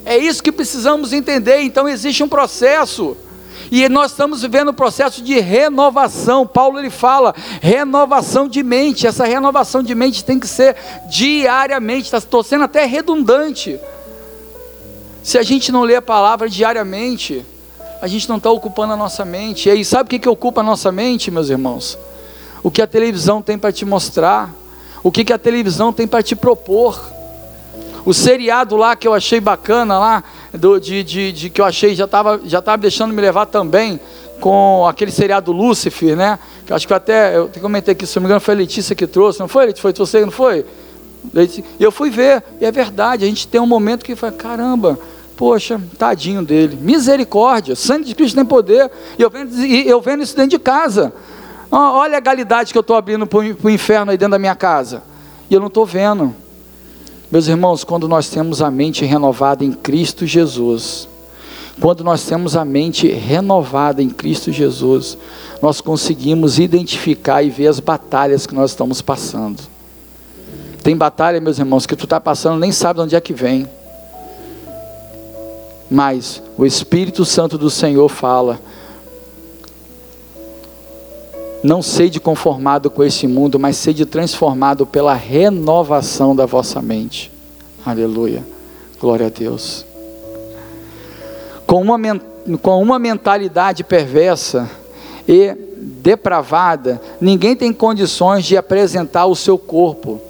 É 0.04 0.18
isso 0.18 0.44
que 0.44 0.52
precisamos 0.52 1.14
entender. 1.14 1.62
Então 1.62 1.88
existe 1.88 2.24
um 2.24 2.28
processo. 2.28 3.16
E 3.72 3.88
nós 3.90 4.12
estamos 4.12 4.42
vivendo 4.42 4.70
um 4.70 4.74
processo 4.74 5.22
de 5.22 5.40
renovação. 5.40 6.46
Paulo 6.46 6.80
ele 6.80 6.90
fala, 6.90 7.34
renovação 7.62 8.48
de 8.48 8.64
mente. 8.64 9.08
Essa 9.08 9.26
renovação 9.26 9.82
de 9.82 9.94
mente 9.96 10.24
tem 10.24 10.40
que 10.40 10.48
ser 10.48 10.76
diariamente. 11.10 12.16
Estou 12.16 12.44
sendo 12.44 12.66
até 12.66 12.86
redundante. 12.86 13.80
Se 15.24 15.38
a 15.38 15.44
gente 15.44 15.72
não 15.72 15.82
lê 15.82 15.96
a 15.96 16.02
palavra 16.02 16.48
diariamente, 16.48 17.44
a 18.02 18.08
gente 18.08 18.30
não 18.30 18.38
está 18.38 18.52
ocupando 18.52 18.94
a 18.94 18.98
nossa 18.98 19.26
mente. 19.26 19.68
E 19.68 19.72
aí, 19.72 19.84
sabe 19.84 20.08
o 20.08 20.10
que, 20.10 20.20
que 20.20 20.30
ocupa 20.30 20.62
a 20.62 20.64
nossa 20.64 20.92
mente, 20.92 21.32
meus 21.32 21.50
irmãos? 21.50 21.98
O 22.62 22.70
que 22.70 22.82
a 22.82 22.88
televisão 22.88 23.42
tem 23.42 23.58
para 23.58 23.72
te 23.72 23.86
mostrar, 23.86 24.54
o 25.04 25.12
que, 25.12 25.24
que 25.24 25.34
a 25.34 25.38
televisão 25.38 25.92
tem 25.92 26.08
para 26.08 26.22
te 26.22 26.36
propor. 26.36 27.15
O 28.06 28.14
seriado 28.14 28.78
lá 28.78 28.96
que 28.96 29.08
eu 29.08 29.14
achei 29.14 29.40
bacana 29.40 29.98
lá, 29.98 30.24
do, 30.54 30.80
de, 30.80 31.04
de, 31.04 31.32
de, 31.32 31.50
que 31.50 31.60
eu 31.60 31.66
achei 31.66 31.96
já 31.96 32.06
estava 32.06 32.40
já 32.46 32.62
tava 32.62 32.78
deixando 32.78 33.14
me 33.14 33.22
levar 33.22 33.48
também 33.48 34.00
com 34.40 34.86
aquele 34.88 35.12
seriado 35.12 35.52
Lúcifer, 35.52 36.16
né? 36.16 36.38
Que 36.66 36.74
acho 36.74 36.88
que 36.88 36.94
até 36.94 37.36
eu 37.36 37.50
comentei 37.60 37.94
aqui, 37.94 38.06
se 38.06 38.16
não 38.18 38.22
me 38.22 38.28
engano, 38.28 38.42
foi 38.42 38.54
a 38.54 38.58
Letícia 38.58 38.96
que 38.96 39.08
trouxe, 39.08 39.40
não 39.40 39.48
foi? 39.48 39.74
Foi 39.74 39.92
você, 39.92 40.22
não 40.22 40.32
foi? 40.32 40.66
Eu 41.80 41.92
fui 41.92 42.12
ver, 42.12 42.44
e 42.62 42.66
é 42.66 42.72
verdade, 42.72 43.26
a 43.26 43.28
gente 43.28 43.48
tem 43.48 43.60
um 43.60 43.66
momento 43.66 44.06
que 44.06 44.16
foi, 44.16 44.32
caramba, 44.32 45.00
poxa, 45.36 45.82
tadinho 45.98 46.44
dele, 46.44 46.78
misericórdia, 46.80 47.76
sangue 47.76 48.06
de 48.06 48.14
Cristo 48.14 48.36
tem 48.36 48.46
poder, 48.46 48.92
e 49.18 49.22
eu 49.24 49.30
vendo, 49.32 49.56
e 49.66 49.90
eu 49.90 50.00
vendo 50.00 50.22
isso 50.22 50.36
dentro 50.36 50.52
de 50.52 50.60
casa. 50.60 51.12
Olha 51.72 52.18
a 52.18 52.22
galidade 52.22 52.72
que 52.72 52.78
eu 52.78 52.82
estou 52.82 52.96
abrindo 52.96 53.26
para 53.26 53.40
o 53.40 53.70
inferno 53.70 54.12
aí 54.12 54.18
dentro 54.18 54.34
da 54.34 54.40
minha 54.40 54.56
casa, 54.56 55.02
e 55.50 55.54
eu 55.54 55.60
não 55.60 55.68
estou 55.68 55.86
vendo. 55.86 56.36
Meus 57.32 57.48
irmãos, 57.48 57.84
quando 57.84 58.08
nós 58.08 58.30
temos 58.30 58.62
a 58.62 58.70
mente 58.70 59.04
renovada 59.04 59.66
em 59.66 59.72
Cristo 59.72 60.26
Jesus, 60.28 61.08
quando 61.80 62.04
nós 62.04 62.24
temos 62.24 62.56
a 62.56 62.64
mente 62.64 63.08
renovada 63.08 64.02
em 64.02 64.10
Cristo 64.10 64.52
Jesus, 64.52 65.18
nós 65.62 65.82
conseguimos 65.82 66.60
identificar 66.60 67.44
e 67.44 67.50
ver 67.50 67.68
as 67.68 67.80
batalhas 67.80 68.46
que 68.46 68.56
nós 68.56 68.72
estamos 68.72 69.02
passando. 69.02 69.62
Tem 70.84 70.96
batalha, 70.96 71.42
meus 71.42 71.58
irmãos, 71.58 71.86
que 71.86 71.96
tu 71.96 72.04
está 72.04 72.22
passando, 72.22 72.60
nem 72.60 72.72
sabe 72.72 73.00
de 73.00 73.06
onde 73.06 73.16
é 73.16 73.22
que 73.22 73.34
vem. 73.34 73.68
Mas 75.90 76.42
o 76.58 76.66
Espírito 76.66 77.26
Santo 77.26 77.58
do 77.58 77.70
Senhor 77.70 78.08
fala: 78.08 78.60
não 81.64 81.82
sede 81.82 82.20
conformado 82.20 82.90
com 82.90 83.04
esse 83.04 83.28
mundo, 83.28 83.60
mas 83.60 83.78
sede 83.78 84.06
transformado 84.06 84.86
pela 84.86 85.14
renovação 85.14 86.36
da 86.36 86.46
vossa 86.46 86.82
mente. 86.82 87.32
Aleluia. 87.86 88.44
Glória 89.00 89.28
a 89.28 89.30
Deus. 89.30 89.86
Com 91.66 91.82
uma, 91.82 92.00
com 92.62 92.82
uma 92.82 93.00
mentalidade 93.00 93.84
perversa 93.84 94.70
e 95.28 95.56
depravada, 95.78 97.02
ninguém 97.20 97.56
tem 97.56 97.74
condições 97.74 98.46
de 98.46 98.56
apresentar 98.56 99.26
o 99.26 99.36
seu 99.36 99.58
corpo, 99.58 100.22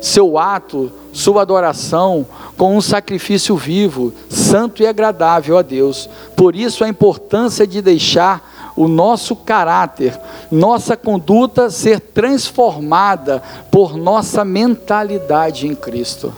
seu 0.00 0.38
ato, 0.38 0.92
sua 1.12 1.42
adoração 1.42 2.26
com 2.56 2.76
um 2.76 2.80
sacrifício 2.80 3.56
vivo, 3.56 4.12
santo 4.28 4.82
e 4.82 4.86
agradável 4.86 5.58
a 5.58 5.62
Deus. 5.62 6.08
Por 6.36 6.54
isso 6.54 6.84
a 6.84 6.88
importância 6.88 7.66
de 7.66 7.82
deixar 7.82 8.51
o 8.76 8.88
nosso 8.88 9.36
caráter, 9.36 10.18
nossa 10.50 10.96
conduta 10.96 11.70
ser 11.70 12.00
transformada 12.00 13.42
por 13.70 13.96
nossa 13.96 14.44
mentalidade 14.44 15.66
em 15.66 15.74
Cristo. 15.74 16.32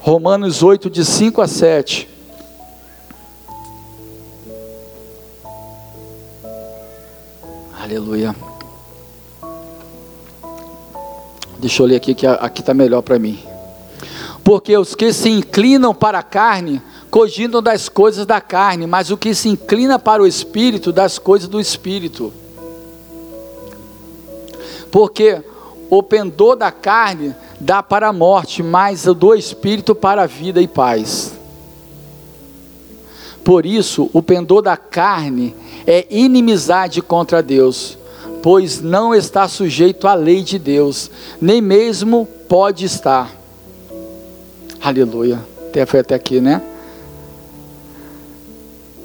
Romanos 0.00 0.62
8, 0.62 0.88
de 0.90 1.04
5 1.04 1.42
a 1.42 1.48
7. 1.48 2.08
Aleluia. 7.82 8.34
Deixa 11.58 11.82
eu 11.82 11.86
ler 11.86 11.96
aqui 11.96 12.14
que 12.14 12.26
aqui 12.26 12.60
está 12.60 12.72
melhor 12.72 13.02
para 13.02 13.18
mim. 13.18 13.38
Porque 14.42 14.76
os 14.76 14.94
que 14.94 15.12
se 15.12 15.28
inclinam 15.28 15.94
para 15.94 16.20
a 16.20 16.22
carne 16.22 16.80
cogitam 17.10 17.60
das 17.60 17.88
coisas 17.88 18.24
da 18.24 18.40
carne, 18.40 18.86
mas 18.86 19.10
o 19.10 19.16
que 19.16 19.34
se 19.34 19.48
inclina 19.48 19.98
para 19.98 20.22
o 20.22 20.26
espírito, 20.26 20.92
das 20.92 21.18
coisas 21.18 21.48
do 21.48 21.60
espírito. 21.60 22.32
Porque 24.90 25.42
o 25.90 26.02
pendor 26.02 26.56
da 26.56 26.70
carne 26.70 27.34
dá 27.58 27.82
para 27.82 28.08
a 28.08 28.12
morte, 28.12 28.62
mas 28.62 29.06
o 29.06 29.14
do 29.14 29.34
espírito 29.34 29.94
para 29.94 30.22
a 30.22 30.26
vida 30.26 30.62
e 30.62 30.68
paz. 30.68 31.32
Por 33.44 33.66
isso, 33.66 34.08
o 34.12 34.22
pendor 34.22 34.62
da 34.62 34.76
carne 34.76 35.54
é 35.86 36.06
inimizade 36.10 37.02
contra 37.02 37.42
Deus, 37.42 37.98
pois 38.42 38.80
não 38.80 39.14
está 39.14 39.48
sujeito 39.48 40.06
à 40.06 40.14
lei 40.14 40.42
de 40.42 40.58
Deus, 40.58 41.10
nem 41.40 41.60
mesmo 41.60 42.28
pode 42.48 42.84
estar. 42.84 43.34
Aleluia. 44.80 45.40
Até 45.68 45.86
foi 45.86 46.00
até 46.00 46.14
aqui, 46.14 46.40
né? 46.40 46.62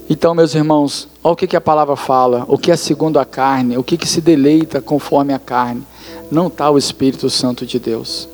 Então, 0.08 0.36
meus 0.36 0.54
irmãos, 0.54 1.08
olha 1.24 1.34
o 1.34 1.36
que, 1.36 1.48
que 1.48 1.56
a 1.56 1.62
palavra 1.62 1.96
fala, 1.96 2.46
o 2.48 2.60
que 2.60 2.72
é 2.72 2.76
segundo 2.76 3.18
a 3.18 3.26
carne, 3.26 3.78
o 3.78 3.84
que, 3.84 3.98
que 3.98 4.08
se 4.08 4.22
deleita 4.22 4.80
conforme 4.80 5.34
a 5.34 5.39
carne. 5.39 5.84
Não 6.30 6.48
está 6.48 6.70
o 6.70 6.78
Espírito 6.78 7.28
Santo 7.30 7.65
de 7.65 7.80
Deus. 7.80 8.30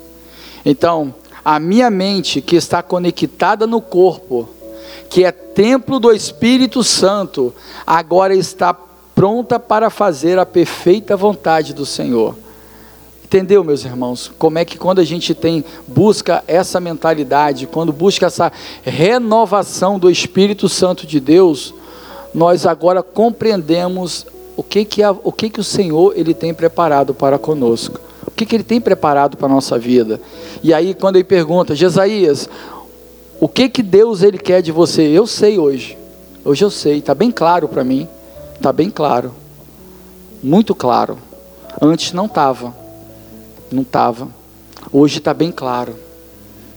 Então, 0.64 1.14
a 1.42 1.58
minha 1.58 1.90
mente 1.90 2.42
que 2.42 2.56
está 2.56 2.82
conectada 2.82 3.66
no 3.66 3.80
corpo, 3.80 4.48
que 5.08 5.24
é 5.24 5.32
templo 5.32 5.98
do 5.98 6.12
Espírito 6.12 6.84
Santo, 6.84 7.54
agora 7.86 8.34
está 8.34 8.76
pronta 9.14 9.58
para 9.58 9.88
fazer 9.88 10.38
a 10.38 10.46
perfeita 10.46 11.16
vontade 11.16 11.72
do 11.72 11.86
Senhor. 11.86 12.36
Entendeu, 13.32 13.64
meus 13.64 13.82
irmãos? 13.82 14.30
Como 14.38 14.58
é 14.58 14.64
que 14.66 14.76
quando 14.76 14.98
a 14.98 15.04
gente 15.04 15.34
tem 15.34 15.64
busca 15.88 16.44
essa 16.46 16.78
mentalidade, 16.78 17.66
quando 17.66 17.90
busca 17.90 18.26
essa 18.26 18.52
renovação 18.82 19.98
do 19.98 20.10
Espírito 20.10 20.68
Santo 20.68 21.06
de 21.06 21.18
Deus, 21.18 21.74
nós 22.34 22.66
agora 22.66 23.02
compreendemos 23.02 24.26
o 24.54 24.62
que 24.62 24.84
que, 24.84 25.02
a, 25.02 25.12
o, 25.12 25.32
que, 25.32 25.48
que 25.48 25.60
o 25.60 25.64
Senhor 25.64 26.12
ele 26.14 26.34
tem 26.34 26.52
preparado 26.52 27.14
para 27.14 27.38
conosco. 27.38 27.98
O 28.26 28.30
que, 28.32 28.44
que 28.44 28.54
ele 28.54 28.62
tem 28.62 28.78
preparado 28.78 29.34
para 29.38 29.46
a 29.46 29.50
nossa 29.50 29.78
vida. 29.78 30.20
E 30.62 30.74
aí 30.74 30.92
quando 30.92 31.16
ele 31.16 31.24
pergunta, 31.24 31.74
Jesaías, 31.74 32.50
o 33.40 33.48
que 33.48 33.66
que 33.70 33.82
Deus 33.82 34.22
ele 34.22 34.36
quer 34.36 34.60
de 34.60 34.70
você? 34.70 35.04
Eu 35.04 35.26
sei 35.26 35.58
hoje. 35.58 35.96
Hoje 36.44 36.62
eu 36.62 36.70
sei, 36.70 36.98
está 36.98 37.14
bem 37.14 37.30
claro 37.30 37.66
para 37.66 37.82
mim. 37.82 38.06
Está 38.56 38.70
bem 38.74 38.90
claro. 38.90 39.32
Muito 40.42 40.74
claro. 40.74 41.16
Antes 41.80 42.12
não 42.12 42.26
estava. 42.26 42.81
Não 43.72 43.82
estava. 43.82 44.28
Hoje 44.92 45.18
está 45.18 45.32
bem 45.32 45.50
claro. 45.50 45.94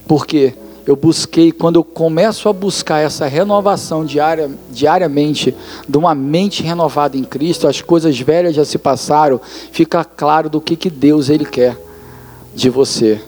Porque 0.06 0.54
eu 0.86 0.94
busquei, 0.94 1.50
quando 1.50 1.76
eu 1.76 1.84
começo 1.84 2.48
a 2.48 2.52
buscar 2.52 3.00
essa 3.00 3.26
renovação 3.26 4.04
diária, 4.04 4.50
diariamente, 4.70 5.54
de 5.88 5.98
uma 5.98 6.14
mente 6.14 6.62
renovada 6.62 7.16
em 7.16 7.24
Cristo, 7.24 7.66
as 7.66 7.80
coisas 7.80 8.18
velhas 8.18 8.54
já 8.54 8.64
se 8.64 8.78
passaram, 8.78 9.40
fica 9.72 10.04
claro 10.04 10.48
do 10.48 10.60
que, 10.60 10.76
que 10.76 10.88
Deus 10.88 11.28
Ele 11.28 11.44
quer 11.44 11.76
de 12.54 12.70
você. 12.70 13.20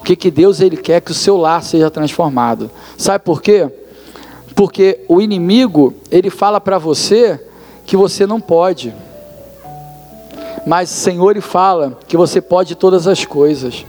O 0.00 0.04
que, 0.04 0.14
que 0.14 0.30
Deus 0.30 0.60
Ele 0.60 0.76
quer 0.76 1.00
que 1.00 1.10
o 1.10 1.14
seu 1.14 1.36
lar 1.36 1.62
seja 1.64 1.90
transformado. 1.90 2.70
Sabe 2.96 3.24
por 3.24 3.42
quê? 3.42 3.68
Porque 4.54 5.00
o 5.08 5.20
inimigo, 5.20 5.94
ele 6.10 6.30
fala 6.30 6.60
para 6.60 6.78
você 6.78 7.40
que 7.84 7.96
você 7.96 8.24
não 8.24 8.40
pode 8.40 8.94
mas 10.66 10.90
o 10.90 10.94
Senhor 10.94 11.40
fala 11.40 11.98
que 12.06 12.16
você 12.16 12.40
pode 12.40 12.74
todas 12.74 13.06
as 13.06 13.24
coisas. 13.24 13.84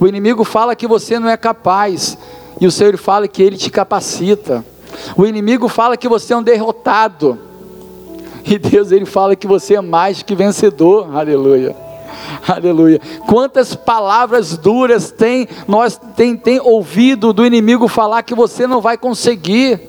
O 0.00 0.06
inimigo 0.06 0.44
fala 0.44 0.74
que 0.74 0.86
você 0.86 1.18
não 1.18 1.28
é 1.28 1.36
capaz, 1.36 2.16
e 2.60 2.66
o 2.66 2.70
Senhor 2.70 2.96
fala 2.96 3.28
que 3.28 3.42
ele 3.42 3.56
te 3.56 3.70
capacita. 3.70 4.64
O 5.16 5.26
inimigo 5.26 5.68
fala 5.68 5.96
que 5.96 6.08
você 6.08 6.32
é 6.32 6.36
um 6.36 6.42
derrotado, 6.42 7.38
e 8.44 8.58
Deus 8.58 8.92
ele 8.92 9.06
fala 9.06 9.34
que 9.34 9.46
você 9.46 9.74
é 9.74 9.80
mais 9.80 10.22
que 10.22 10.34
vencedor. 10.34 11.14
Aleluia. 11.14 11.74
Aleluia. 12.46 13.00
Quantas 13.26 13.74
palavras 13.74 14.56
duras 14.56 15.10
tem 15.10 15.48
nós 15.66 16.00
tem, 16.16 16.36
tem 16.36 16.60
ouvido 16.60 17.32
do 17.32 17.44
inimigo 17.44 17.88
falar 17.88 18.22
que 18.22 18.34
você 18.34 18.66
não 18.66 18.80
vai 18.80 18.96
conseguir 18.96 19.80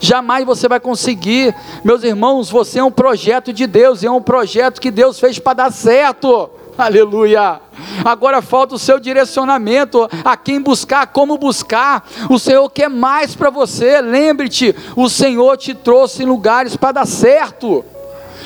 jamais 0.00 0.44
você 0.44 0.68
vai 0.68 0.80
conseguir. 0.80 1.54
Meus 1.84 2.02
irmãos, 2.02 2.50
você 2.50 2.78
é 2.78 2.84
um 2.84 2.90
projeto 2.90 3.52
de 3.52 3.66
Deus, 3.66 4.02
e 4.02 4.06
é 4.06 4.10
um 4.10 4.22
projeto 4.22 4.80
que 4.80 4.90
Deus 4.90 5.18
fez 5.18 5.38
para 5.38 5.54
dar 5.54 5.72
certo. 5.72 6.50
Aleluia. 6.78 7.60
Agora 8.04 8.42
falta 8.42 8.74
o 8.74 8.78
seu 8.78 9.00
direcionamento, 9.00 10.08
a 10.24 10.36
quem 10.36 10.60
buscar, 10.60 11.06
como 11.06 11.38
buscar. 11.38 12.06
O 12.28 12.38
Senhor 12.38 12.68
quer 12.70 12.90
mais 12.90 13.34
para 13.34 13.48
você. 13.48 14.00
Lembre-te, 14.00 14.74
o 14.94 15.08
Senhor 15.08 15.56
te 15.56 15.74
trouxe 15.74 16.22
em 16.22 16.26
lugares 16.26 16.76
para 16.76 16.92
dar 16.92 17.06
certo. 17.06 17.84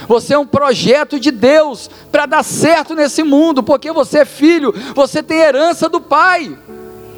Você 0.06 0.34
é 0.34 0.38
um 0.38 0.46
projeto 0.46 1.18
de 1.18 1.30
Deus 1.30 1.90
para 2.10 2.26
dar 2.26 2.44
certo 2.44 2.94
nesse 2.94 3.22
mundo, 3.22 3.62
porque 3.62 3.92
você 3.92 4.20
é 4.20 4.24
filho, 4.24 4.74
você 4.94 5.22
tem 5.22 5.38
herança 5.38 5.88
do 5.88 6.00
Pai. 6.00 6.56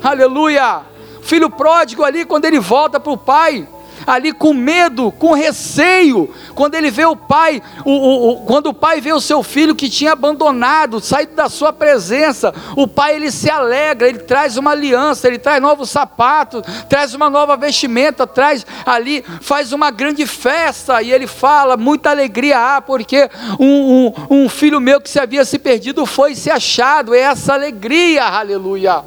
Aleluia. 0.02 0.80
Filho 1.22 1.48
pródigo 1.48 2.02
ali, 2.04 2.24
quando 2.24 2.44
ele 2.46 2.58
volta 2.58 2.98
para 2.98 3.12
o 3.12 3.16
Pai, 3.16 3.68
ali 4.06 4.32
com 4.32 4.52
medo, 4.52 5.12
com 5.12 5.32
receio, 5.32 6.32
quando 6.54 6.74
ele 6.74 6.90
vê 6.90 7.04
o 7.04 7.16
pai, 7.16 7.62
o, 7.84 7.90
o, 7.90 8.30
o, 8.30 8.36
quando 8.44 8.66
o 8.66 8.74
pai 8.74 9.00
vê 9.00 9.12
o 9.12 9.20
seu 9.20 9.42
filho 9.42 9.74
que 9.74 9.88
tinha 9.88 10.12
abandonado, 10.12 11.00
saído 11.00 11.34
da 11.34 11.48
sua 11.48 11.72
presença, 11.72 12.54
o 12.76 12.86
pai 12.86 13.16
ele 13.16 13.30
se 13.30 13.50
alegra, 13.50 14.08
ele 14.08 14.18
traz 14.18 14.56
uma 14.56 14.72
aliança, 14.72 15.28
ele 15.28 15.38
traz 15.38 15.60
novos 15.60 15.90
sapatos, 15.90 16.62
traz 16.88 17.14
uma 17.14 17.28
nova 17.30 17.56
vestimenta, 17.56 18.26
traz 18.26 18.66
ali, 18.84 19.24
faz 19.40 19.72
uma 19.72 19.90
grande 19.90 20.26
festa, 20.26 21.02
e 21.02 21.12
ele 21.12 21.26
fala, 21.26 21.76
muita 21.76 22.10
alegria 22.10 22.58
há, 22.58 22.80
porque 22.80 23.28
um, 23.58 24.12
um, 24.30 24.44
um 24.44 24.48
filho 24.48 24.80
meu 24.80 25.00
que 25.00 25.10
se 25.10 25.18
havia 25.18 25.44
se 25.44 25.58
perdido 25.58 26.04
foi 26.06 26.34
se 26.34 26.50
achado, 26.50 27.14
é 27.14 27.20
essa 27.20 27.54
alegria, 27.54 28.24
aleluia, 28.24 29.02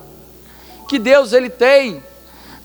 que 0.88 1.00
Deus 1.00 1.34
ele 1.34 1.50
tem 1.50 2.04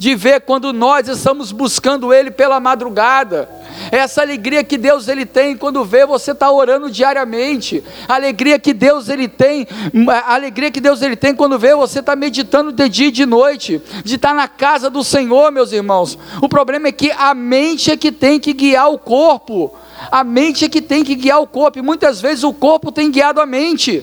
de 0.01 0.15
ver 0.15 0.41
quando 0.41 0.73
nós 0.73 1.07
estamos 1.09 1.53
buscando 1.53 2.11
Ele 2.11 2.31
pela 2.31 2.59
madrugada. 2.59 3.51
Essa 3.93 4.23
alegria 4.23 4.65
que 4.65 4.79
Deus 4.79 5.09
ele 5.09 5.27
tem 5.27 5.55
quando 5.55 5.85
vê 5.85 6.07
você 6.07 6.31
estar 6.31 6.47
tá 6.47 6.53
orando 6.53 6.91
diariamente. 6.91 7.85
A 8.09 8.15
alegria 8.15 8.59
que 8.59 8.73
Deus 8.73 9.11
ele 9.11 9.29
tem, 9.29 9.69
a 10.09 10.33
alegria 10.33 10.71
que 10.71 10.81
Deus 10.81 11.03
ele 11.03 11.17
tem 11.17 11.35
quando 11.35 11.59
vê 11.59 11.75
você 11.75 11.99
estar 11.99 12.13
tá 12.13 12.17
meditando 12.17 12.73
de 12.73 12.89
dia 12.89 13.09
e 13.09 13.11
de 13.11 13.27
noite, 13.27 13.83
de 14.03 14.15
estar 14.15 14.31
tá 14.31 14.35
na 14.35 14.49
casa 14.49 14.89
do 14.89 15.05
Senhor, 15.05 15.53
meus 15.53 15.71
irmãos. 15.71 16.19
O 16.41 16.49
problema 16.49 16.89
é 16.89 16.93
que 16.93 17.11
a 17.11 17.35
mente 17.35 17.91
é 17.91 17.97
que 17.97 18.11
tem 18.11 18.41
que 18.41 18.55
guiar 18.55 18.91
o 18.91 18.99
corpo. 18.99 19.75
A 20.11 20.25
mente 20.25 20.65
é 20.65 20.69
que 20.71 20.81
tem 20.81 21.05
que 21.05 21.15
guiar 21.15 21.43
o 21.43 21.47
corpo, 21.47 21.79
e 21.79 21.83
muitas 21.83 22.23
vezes 22.23 22.43
o 22.43 22.55
corpo 22.55 22.91
tem 22.91 23.11
guiado 23.11 23.39
a 23.39 23.45
mente 23.45 24.03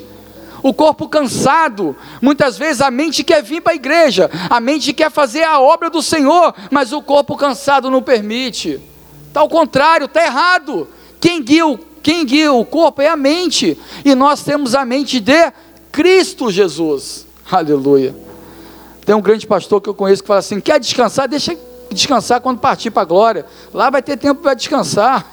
o 0.62 0.74
corpo 0.74 1.08
cansado. 1.08 1.96
Muitas 2.22 2.58
vezes 2.58 2.82
a 2.82 2.92
mente 2.92 3.24
quer 3.24 3.44
vir 3.44 3.62
para 3.62 3.74
a 3.74 3.76
igreja, 3.76 4.30
a 4.50 4.60
mente 4.60 4.94
quer 4.94 5.12
fazer 5.12 5.44
a 5.44 5.60
obra 5.60 5.90
do 5.90 6.02
Senhor, 6.02 6.54
mas 6.72 6.92
o 6.92 7.02
corpo 7.02 7.36
cansado 7.36 7.90
não 7.90 8.02
permite. 8.02 8.82
Está 9.28 9.42
ao 9.42 9.50
contrário, 9.50 10.06
está 10.06 10.24
errado. 10.24 10.88
Quem 11.20 11.44
guia, 11.44 11.66
o, 11.66 11.78
quem 12.02 12.26
guia 12.26 12.52
o 12.52 12.66
corpo 12.66 13.02
é 13.02 13.08
a 13.08 13.18
mente, 13.18 13.78
e 14.04 14.16
nós 14.16 14.44
temos 14.44 14.76
a 14.76 14.86
mente 14.86 15.20
de 15.20 15.52
Cristo 15.92 16.52
Jesus. 16.52 17.26
Aleluia. 17.50 18.16
Tem 19.06 19.16
um 19.16 19.22
grande 19.22 19.48
pastor 19.48 19.80
que 19.80 19.90
eu 19.90 19.94
conheço 19.94 20.22
que 20.22 20.28
fala 20.28 20.40
assim: 20.40 20.60
quer 20.60 20.80
descansar? 20.80 21.28
Deixa 21.28 21.58
descansar 21.92 22.42
quando 22.42 22.60
partir 22.60 22.92
para 22.92 23.04
a 23.04 23.06
glória. 23.06 23.46
Lá 23.74 23.90
vai 23.90 24.02
ter 24.02 24.18
tempo 24.18 24.42
para 24.42 24.54
descansar. 24.54 25.26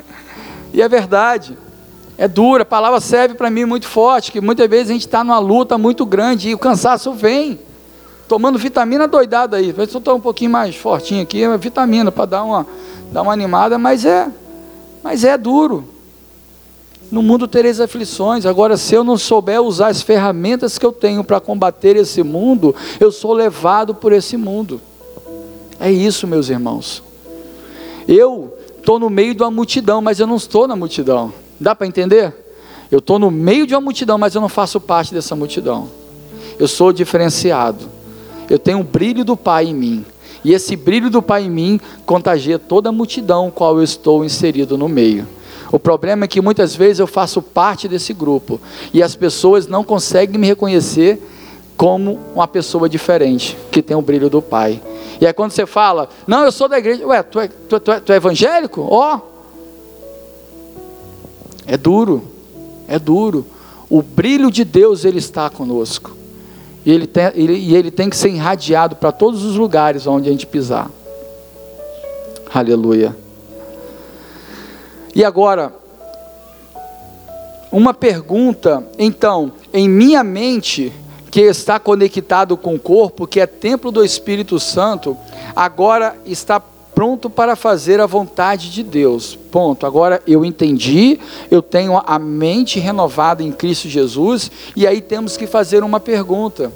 e 0.72 0.80
é 0.80 0.88
verdade. 0.88 1.56
É 2.22 2.28
dura, 2.28 2.62
a 2.62 2.64
palavra 2.64 3.00
serve 3.00 3.34
para 3.34 3.50
mim 3.50 3.64
muito 3.64 3.88
forte, 3.88 4.30
que 4.30 4.40
muitas 4.40 4.70
vezes 4.70 4.90
a 4.90 4.92
gente 4.92 5.08
está 5.08 5.24
numa 5.24 5.40
luta 5.40 5.76
muito 5.76 6.06
grande 6.06 6.50
e 6.50 6.54
o 6.54 6.58
cansaço 6.58 7.12
vem. 7.12 7.58
Tomando 8.28 8.60
vitamina 8.60 9.08
doidada 9.08 9.56
aí. 9.56 9.74
Se 9.74 9.96
eu 9.96 9.98
estou 9.98 10.14
um 10.14 10.20
pouquinho 10.20 10.52
mais 10.52 10.76
fortinho 10.76 11.20
aqui, 11.20 11.42
é 11.42 11.58
vitamina 11.58 12.12
para 12.12 12.26
dar 12.26 12.44
uma, 12.44 12.64
dar 13.10 13.22
uma 13.22 13.32
animada, 13.32 13.76
mas 13.76 14.04
é, 14.04 14.30
mas 15.02 15.24
é 15.24 15.36
duro. 15.36 15.84
No 17.10 17.24
mundo 17.24 17.48
tereis 17.48 17.80
aflições. 17.80 18.46
Agora, 18.46 18.76
se 18.76 18.94
eu 18.94 19.02
não 19.02 19.18
souber 19.18 19.60
usar 19.60 19.88
as 19.88 20.00
ferramentas 20.00 20.78
que 20.78 20.86
eu 20.86 20.92
tenho 20.92 21.24
para 21.24 21.40
combater 21.40 21.96
esse 21.96 22.22
mundo, 22.22 22.72
eu 23.00 23.10
sou 23.10 23.32
levado 23.32 23.96
por 23.96 24.12
esse 24.12 24.36
mundo. 24.36 24.80
É 25.80 25.90
isso, 25.90 26.28
meus 26.28 26.48
irmãos. 26.48 27.02
Eu 28.06 28.56
estou 28.78 29.00
no 29.00 29.10
meio 29.10 29.34
de 29.34 29.42
uma 29.42 29.50
multidão, 29.50 30.00
mas 30.00 30.20
eu 30.20 30.26
não 30.28 30.36
estou 30.36 30.68
na 30.68 30.76
multidão. 30.76 31.41
Dá 31.62 31.74
para 31.74 31.86
entender? 31.86 32.34
Eu 32.90 32.98
estou 32.98 33.18
no 33.18 33.30
meio 33.30 33.66
de 33.66 33.74
uma 33.74 33.80
multidão, 33.80 34.18
mas 34.18 34.34
eu 34.34 34.40
não 34.40 34.48
faço 34.48 34.80
parte 34.80 35.14
dessa 35.14 35.34
multidão. 35.34 35.88
Eu 36.58 36.68
sou 36.68 36.92
diferenciado. 36.92 37.88
Eu 38.50 38.58
tenho 38.58 38.80
o 38.80 38.84
brilho 38.84 39.24
do 39.24 39.36
Pai 39.36 39.66
em 39.66 39.74
mim. 39.74 40.04
E 40.44 40.52
esse 40.52 40.76
brilho 40.76 41.08
do 41.08 41.22
Pai 41.22 41.44
em 41.44 41.50
mim 41.50 41.80
contagia 42.04 42.58
toda 42.58 42.88
a 42.88 42.92
multidão 42.92 43.50
qual 43.50 43.76
eu 43.78 43.82
estou 43.82 44.24
inserido 44.24 44.76
no 44.76 44.88
meio. 44.88 45.26
O 45.70 45.78
problema 45.78 46.24
é 46.24 46.28
que 46.28 46.40
muitas 46.40 46.76
vezes 46.76 46.98
eu 46.98 47.06
faço 47.06 47.40
parte 47.40 47.88
desse 47.88 48.12
grupo 48.12 48.60
e 48.92 49.02
as 49.02 49.16
pessoas 49.16 49.66
não 49.66 49.82
conseguem 49.82 50.38
me 50.38 50.46
reconhecer 50.46 51.22
como 51.78 52.20
uma 52.34 52.46
pessoa 52.46 52.88
diferente, 52.88 53.56
que 53.70 53.80
tem 53.80 53.96
o 53.96 54.02
brilho 54.02 54.28
do 54.28 54.42
Pai. 54.42 54.82
E 55.18 55.26
aí 55.26 55.32
quando 55.32 55.52
você 55.52 55.64
fala, 55.64 56.10
não, 56.26 56.44
eu 56.44 56.52
sou 56.52 56.68
da 56.68 56.78
igreja, 56.78 57.06
ué, 57.06 57.22
tu 57.22 57.40
é, 57.40 57.48
tu, 57.48 57.76
é, 57.90 58.00
tu 58.00 58.12
é 58.12 58.16
evangélico? 58.16 58.86
Ó, 58.90 59.16
oh, 59.16 59.31
é 61.66 61.76
duro, 61.76 62.22
é 62.88 62.98
duro. 62.98 63.46
O 63.88 64.02
brilho 64.02 64.50
de 64.50 64.64
Deus 64.64 65.04
ele 65.04 65.18
está 65.18 65.50
conosco. 65.50 66.16
E 66.84 66.90
ele 66.90 67.06
tem, 67.06 67.30
ele, 67.34 67.54
e 67.54 67.76
ele 67.76 67.90
tem 67.90 68.10
que 68.10 68.16
ser 68.16 68.30
irradiado 68.30 68.96
para 68.96 69.12
todos 69.12 69.44
os 69.44 69.56
lugares 69.56 70.06
onde 70.06 70.28
a 70.28 70.32
gente 70.32 70.46
pisar. 70.46 70.90
Aleluia. 72.52 73.16
E 75.14 75.24
agora, 75.24 75.72
uma 77.70 77.94
pergunta, 77.94 78.86
então, 78.98 79.52
em 79.72 79.88
minha 79.88 80.24
mente, 80.24 80.92
que 81.30 81.40
está 81.40 81.78
conectado 81.78 82.56
com 82.56 82.74
o 82.74 82.78
corpo, 82.78 83.26
que 83.26 83.40
é 83.40 83.46
templo 83.46 83.90
do 83.90 84.04
Espírito 84.04 84.60
Santo, 84.60 85.16
agora 85.56 86.16
está 86.26 86.62
pronto 87.02 87.28
para 87.28 87.56
fazer 87.56 88.00
a 88.00 88.06
vontade 88.06 88.70
de 88.70 88.80
Deus. 88.80 89.34
Ponto. 89.34 89.84
Agora 89.84 90.22
eu 90.24 90.44
entendi, 90.44 91.18
eu 91.50 91.60
tenho 91.60 92.00
a 92.06 92.16
mente 92.16 92.78
renovada 92.78 93.42
em 93.42 93.50
Cristo 93.50 93.88
Jesus, 93.88 94.48
e 94.76 94.86
aí 94.86 95.00
temos 95.00 95.36
que 95.36 95.48
fazer 95.48 95.82
uma 95.82 95.98
pergunta. 95.98 96.72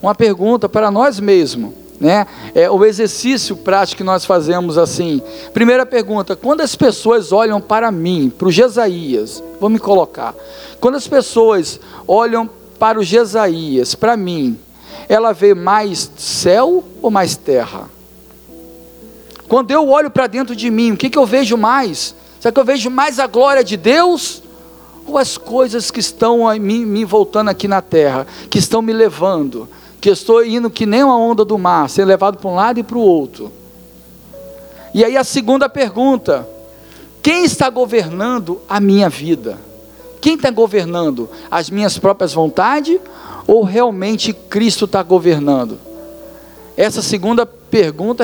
Uma 0.00 0.14
pergunta 0.14 0.68
para 0.68 0.92
nós 0.92 1.18
mesmos. 1.18 1.72
Né? 1.98 2.24
É 2.54 2.70
o 2.70 2.84
exercício 2.84 3.56
prático 3.56 3.96
que 3.96 4.04
nós 4.04 4.24
fazemos 4.24 4.78
assim. 4.78 5.20
Primeira 5.52 5.84
pergunta: 5.84 6.36
quando 6.36 6.60
as 6.60 6.76
pessoas 6.76 7.32
olham 7.32 7.60
para 7.60 7.90
mim, 7.90 8.30
para 8.30 8.46
o 8.46 8.52
Jesaías, 8.52 9.42
vou 9.58 9.68
me 9.68 9.80
colocar. 9.80 10.36
Quando 10.78 10.94
as 10.94 11.08
pessoas 11.08 11.80
olham 12.06 12.48
para 12.78 13.00
o 13.00 13.02
Jesaías, 13.02 13.96
para 13.96 14.16
mim, 14.16 14.56
ela 15.08 15.32
vê 15.32 15.52
mais 15.52 16.12
céu 16.16 16.84
ou 17.02 17.10
mais 17.10 17.34
terra? 17.36 17.92
Quando 19.48 19.70
eu 19.70 19.88
olho 19.88 20.10
para 20.10 20.26
dentro 20.26 20.56
de 20.56 20.70
mim, 20.70 20.92
o 20.92 20.96
que, 20.96 21.10
que 21.10 21.18
eu 21.18 21.26
vejo 21.26 21.56
mais? 21.56 22.14
Será 22.40 22.52
que 22.52 22.60
eu 22.60 22.64
vejo 22.64 22.90
mais 22.90 23.18
a 23.18 23.26
glória 23.26 23.62
de 23.62 23.76
Deus? 23.76 24.42
Ou 25.06 25.18
as 25.18 25.36
coisas 25.36 25.90
que 25.90 26.00
estão 26.00 26.48
me, 26.58 26.84
me 26.84 27.04
voltando 27.04 27.50
aqui 27.50 27.68
na 27.68 27.82
terra, 27.82 28.26
que 28.48 28.58
estão 28.58 28.80
me 28.80 28.92
levando, 28.92 29.68
que 30.00 30.08
estou 30.08 30.44
indo 30.44 30.70
que 30.70 30.86
nem 30.86 31.04
uma 31.04 31.16
onda 31.16 31.44
do 31.44 31.58
mar, 31.58 31.88
sendo 31.90 32.08
levado 32.08 32.38
para 32.38 32.50
um 32.50 32.54
lado 32.54 32.80
e 32.80 32.82
para 32.82 32.96
o 32.96 33.00
outro? 33.00 33.52
E 34.94 35.04
aí 35.04 35.16
a 35.16 35.24
segunda 35.24 35.68
pergunta: 35.68 36.48
quem 37.22 37.44
está 37.44 37.68
governando 37.68 38.60
a 38.68 38.80
minha 38.80 39.08
vida? 39.10 39.58
Quem 40.20 40.36
está 40.36 40.50
governando? 40.50 41.28
As 41.50 41.68
minhas 41.68 41.98
próprias 41.98 42.32
vontades 42.32 42.98
ou 43.46 43.62
realmente 43.62 44.32
Cristo 44.32 44.86
está 44.86 45.02
governando? 45.02 45.78
Essa 46.76 47.02
segunda 47.02 47.44
pergunta 47.44 47.63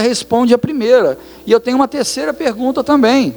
responde 0.01 0.55
a 0.55 0.59
primeira. 0.59 1.19
E 1.47 1.53
eu 1.53 1.61
tenho 1.61 1.77
uma 1.77 1.89
terceira 1.89 2.33
pergunta 2.33 2.85
também. 2.85 3.35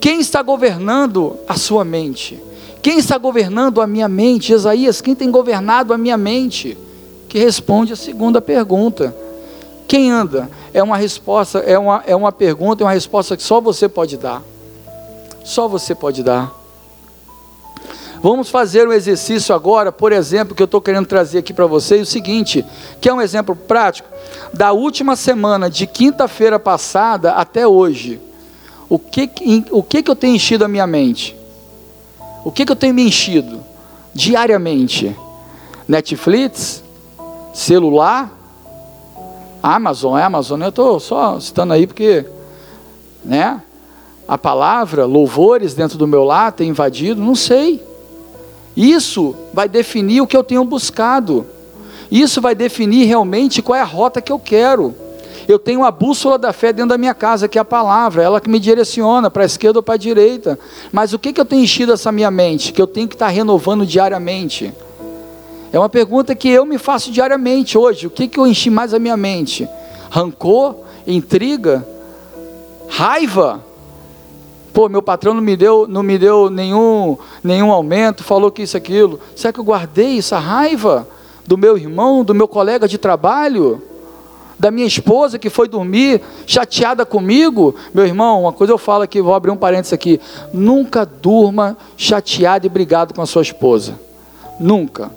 Quem 0.00 0.20
está 0.20 0.42
governando 0.42 1.36
a 1.46 1.56
sua 1.56 1.84
mente? 1.84 2.42
Quem 2.82 2.98
está 2.98 3.16
governando 3.16 3.80
a 3.80 3.86
minha 3.86 4.08
mente? 4.08 4.52
Isaías, 4.52 5.00
quem 5.00 5.14
tem 5.14 5.30
governado 5.30 5.94
a 5.94 5.98
minha 5.98 6.16
mente? 6.16 6.76
Que 7.28 7.38
responde 7.38 7.92
a 7.92 7.96
segunda 7.96 8.40
pergunta. 8.40 9.14
Quem 9.86 10.10
anda? 10.10 10.50
É 10.74 10.82
uma 10.82 10.96
resposta, 10.96 11.58
é 11.60 11.78
uma, 11.78 12.02
é 12.06 12.16
uma 12.16 12.32
pergunta, 12.32 12.82
é 12.82 12.86
uma 12.86 12.92
resposta 12.92 13.36
que 13.36 13.42
só 13.42 13.60
você 13.60 13.88
pode 13.88 14.16
dar. 14.16 14.42
Só 15.44 15.68
você 15.68 15.94
pode 15.94 16.22
dar. 16.22 16.52
Vamos 18.22 18.48
fazer 18.48 18.88
um 18.88 18.92
exercício 18.92 19.52
agora, 19.52 19.90
por 19.90 20.12
exemplo, 20.12 20.54
que 20.54 20.62
eu 20.62 20.66
estou 20.66 20.80
querendo 20.80 21.06
trazer 21.06 21.38
aqui 21.38 21.52
para 21.52 21.66
vocês, 21.66 22.02
o 22.02 22.10
seguinte, 22.10 22.64
que 23.00 23.08
é 23.08 23.12
um 23.12 23.20
exemplo 23.20 23.54
prático, 23.54 24.08
da 24.52 24.72
última 24.72 25.16
semana, 25.16 25.70
de 25.70 25.86
quinta-feira 25.86 26.58
passada 26.58 27.32
até 27.32 27.66
hoje, 27.66 28.20
o 28.88 28.98
que, 28.98 29.30
o 29.70 29.82
que, 29.82 30.02
que 30.02 30.10
eu 30.10 30.16
tenho 30.16 30.36
enchido 30.36 30.64
a 30.64 30.68
minha 30.68 30.86
mente? 30.86 31.36
O 32.44 32.52
que, 32.52 32.66
que 32.66 32.72
eu 32.72 32.76
tenho 32.76 32.92
me 32.92 33.02
enchido? 33.02 33.60
Diariamente. 34.12 35.16
Netflix, 35.88 36.82
celular, 37.54 38.30
Amazon, 39.62 40.18
Amazon, 40.18 40.60
eu 40.62 40.68
estou 40.68 41.00
só 41.00 41.38
citando 41.38 41.72
aí 41.72 41.86
porque, 41.86 42.26
né? 43.24 43.62
A 44.26 44.36
palavra, 44.36 45.04
louvores 45.04 45.74
dentro 45.74 45.96
do 45.96 46.06
meu 46.06 46.24
lar 46.24 46.52
tem 46.52 46.70
invadido, 46.70 47.20
não 47.20 47.34
sei. 47.34 47.82
Isso 48.76 49.34
vai 49.52 49.68
definir 49.68 50.20
o 50.20 50.26
que 50.26 50.36
eu 50.36 50.42
tenho 50.42 50.64
buscado. 50.64 51.46
Isso 52.12 52.42
vai 52.42 52.54
definir 52.54 53.06
realmente 53.06 53.62
qual 53.62 53.74
é 53.74 53.80
a 53.80 53.86
rota 53.86 54.20
que 54.20 54.30
eu 54.30 54.38
quero. 54.38 54.94
Eu 55.48 55.58
tenho 55.58 55.82
a 55.82 55.90
bússola 55.90 56.38
da 56.38 56.52
fé 56.52 56.70
dentro 56.70 56.90
da 56.90 56.98
minha 56.98 57.14
casa, 57.14 57.48
que 57.48 57.56
é 57.56 57.60
a 57.62 57.64
palavra, 57.64 58.22
ela 58.22 58.38
que 58.38 58.50
me 58.50 58.60
direciona 58.60 59.30
para 59.30 59.44
a 59.44 59.46
esquerda 59.46 59.78
ou 59.78 59.82
para 59.82 59.94
a 59.94 59.96
direita. 59.96 60.58
Mas 60.92 61.14
o 61.14 61.18
que, 61.18 61.32
que 61.32 61.40
eu 61.40 61.44
tenho 61.46 61.62
enchido 61.62 61.90
essa 61.90 62.12
minha 62.12 62.30
mente? 62.30 62.70
Que 62.70 62.82
eu 62.82 62.86
tenho 62.86 63.08
que 63.08 63.14
estar 63.14 63.28
renovando 63.28 63.86
diariamente? 63.86 64.74
É 65.72 65.78
uma 65.78 65.88
pergunta 65.88 66.34
que 66.34 66.50
eu 66.50 66.66
me 66.66 66.76
faço 66.76 67.10
diariamente 67.10 67.78
hoje. 67.78 68.06
O 68.06 68.10
que, 68.10 68.28
que 68.28 68.38
eu 68.38 68.46
enchi 68.46 68.68
mais 68.68 68.92
a 68.92 68.98
minha 68.98 69.16
mente? 69.16 69.66
Rancor? 70.10 70.76
Intriga? 71.06 71.88
Raiva. 72.90 73.64
Pô, 74.74 74.86
meu 74.86 75.00
patrão 75.00 75.32
não 75.32 75.40
me 75.40 75.56
deu, 75.56 75.86
não 75.88 76.02
me 76.02 76.18
deu 76.18 76.50
nenhum, 76.50 77.16
nenhum 77.42 77.72
aumento, 77.72 78.22
falou 78.22 78.50
que 78.50 78.62
isso 78.62 78.76
aquilo. 78.76 79.18
Será 79.34 79.50
que 79.50 79.60
eu 79.60 79.64
guardei 79.64 80.18
essa 80.18 80.38
raiva 80.38 81.08
do 81.46 81.58
meu 81.58 81.76
irmão, 81.76 82.24
do 82.24 82.34
meu 82.34 82.48
colega 82.48 82.86
de 82.86 82.98
trabalho? 82.98 83.82
da 84.62 84.70
minha 84.70 84.86
esposa 84.86 85.40
que 85.40 85.50
foi 85.50 85.66
dormir 85.66 86.20
chateada 86.46 87.04
comigo. 87.04 87.74
Meu 87.92 88.06
irmão, 88.06 88.42
uma 88.42 88.52
coisa 88.52 88.72
eu 88.72 88.78
falo 88.78 89.02
aqui, 89.02 89.20
vou 89.20 89.34
abrir 89.34 89.50
um 89.50 89.56
parênteses 89.56 89.92
aqui. 89.92 90.20
Nunca 90.52 91.04
durma 91.04 91.76
chateado 91.96 92.64
e 92.64 92.68
brigado 92.68 93.12
com 93.12 93.20
a 93.20 93.26
sua 93.26 93.42
esposa. 93.42 93.98
Nunca. 94.60 95.10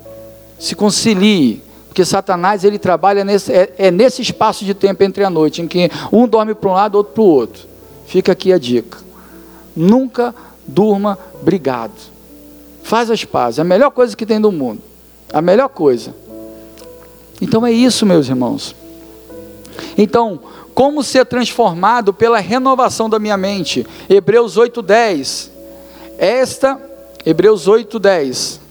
Se 0.57 0.73
concilie. 0.73 1.61
Porque 1.87 2.03
Satanás 2.03 2.63
ele 2.63 2.79
trabalha 2.79 3.23
nesse, 3.23 3.53
é, 3.53 3.71
é 3.77 3.91
nesse 3.91 4.23
espaço 4.23 4.65
de 4.65 4.73
tempo 4.73 5.03
entre 5.03 5.23
a 5.23 5.29
noite, 5.29 5.61
em 5.61 5.67
que 5.67 5.91
um 6.11 6.27
dorme 6.27 6.55
para 6.55 6.69
um 6.71 6.73
lado, 6.73 6.95
outro 6.95 7.13
para 7.13 7.21
o 7.21 7.27
outro. 7.27 7.67
Fica 8.07 8.31
aqui 8.31 8.51
a 8.51 8.57
dica. 8.57 8.97
Nunca 9.75 10.33
durma 10.65 11.19
brigado. 11.43 11.93
Faz 12.81 13.11
as 13.11 13.23
pazes. 13.23 13.59
É 13.59 13.61
a 13.61 13.65
melhor 13.65 13.91
coisa 13.91 14.17
que 14.17 14.25
tem 14.25 14.41
do 14.41 14.51
mundo. 14.51 14.81
A 15.35 15.41
melhor 15.41 15.67
coisa. 15.67 16.15
Então 17.41 17.65
é 17.65 17.71
isso, 17.73 18.05
meus 18.05 18.29
irmãos. 18.29 18.73
Então, 19.97 20.39
como 20.73 21.03
ser 21.03 21.25
transformado 21.25 22.13
pela 22.13 22.39
renovação 22.39 23.09
da 23.09 23.19
minha 23.19 23.35
mente? 23.35 23.85
Hebreus 24.09 24.55
8:10. 24.55 25.51
Esta 26.17 26.81
Hebreus 27.25 27.67
8:10. 27.67 28.61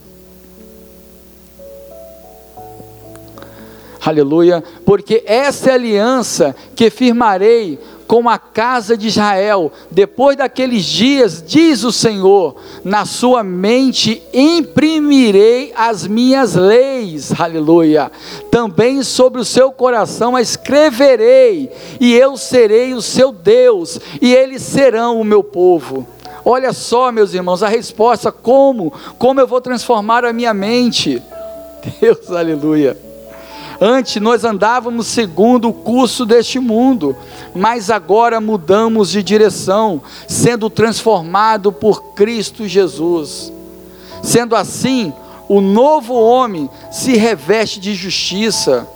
Aleluia, 4.03 4.63
porque 4.83 5.23
essa 5.27 5.69
é 5.69 5.73
a 5.73 5.75
aliança 5.75 6.55
que 6.75 6.89
firmarei 6.89 7.77
com 8.07 8.29
a 8.29 8.37
casa 8.37 8.97
de 8.97 9.07
Israel. 9.07 9.71
Depois 9.89 10.37
daqueles 10.37 10.85
dias, 10.85 11.43
diz 11.45 11.83
o 11.83 11.91
Senhor, 11.91 12.55
na 12.83 13.05
sua 13.05 13.43
mente 13.43 14.21
imprimirei 14.33 15.73
as 15.75 16.07
minhas 16.07 16.55
leis, 16.55 17.31
aleluia. 17.39 18.11
Também 18.51 19.03
sobre 19.03 19.41
o 19.41 19.45
seu 19.45 19.71
coração 19.71 20.35
a 20.35 20.41
escreverei, 20.41 21.71
e 21.99 22.13
eu 22.13 22.37
serei 22.37 22.93
o 22.93 23.01
seu 23.01 23.31
Deus, 23.31 23.99
e 24.21 24.33
eles 24.33 24.61
serão 24.61 25.19
o 25.19 25.25
meu 25.25 25.43
povo. 25.43 26.07
Olha 26.43 26.71
só, 26.73 27.11
meus 27.11 27.33
irmãos, 27.33 27.63
a 27.63 27.67
resposta: 27.67 28.31
como? 28.31 28.93
Como 29.17 29.39
eu 29.39 29.47
vou 29.47 29.59
transformar 29.59 30.23
a 30.23 30.31
minha 30.31 30.53
mente? 30.53 31.21
Deus, 31.99 32.31
aleluia. 32.31 33.04
Antes 33.79 34.21
nós 34.21 34.45
andávamos 34.45 35.07
segundo 35.07 35.69
o 35.69 35.73
curso 35.73 36.25
deste 36.25 36.59
mundo, 36.59 37.15
mas 37.53 37.89
agora 37.89 38.39
mudamos 38.39 39.09
de 39.09 39.21
direção, 39.21 40.01
sendo 40.27 40.69
transformado 40.69 41.71
por 41.71 42.13
Cristo 42.13 42.67
Jesus. 42.67 43.51
Sendo 44.23 44.55
assim, 44.55 45.13
o 45.49 45.59
novo 45.59 46.13
homem 46.13 46.69
se 46.91 47.17
reveste 47.17 47.79
de 47.79 47.93
justiça, 47.93 48.87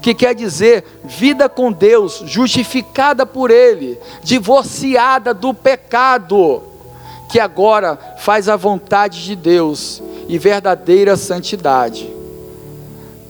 que 0.00 0.14
quer 0.14 0.34
dizer 0.34 0.84
vida 1.04 1.46
com 1.46 1.70
Deus, 1.70 2.22
justificada 2.24 3.26
por 3.26 3.50
Ele, 3.50 3.98
divorciada 4.22 5.34
do 5.34 5.52
pecado, 5.52 6.62
que 7.28 7.38
agora 7.38 7.98
faz 8.18 8.48
a 8.48 8.56
vontade 8.56 9.22
de 9.22 9.36
Deus 9.36 10.02
e 10.26 10.38
verdadeira 10.38 11.18
santidade 11.18 12.19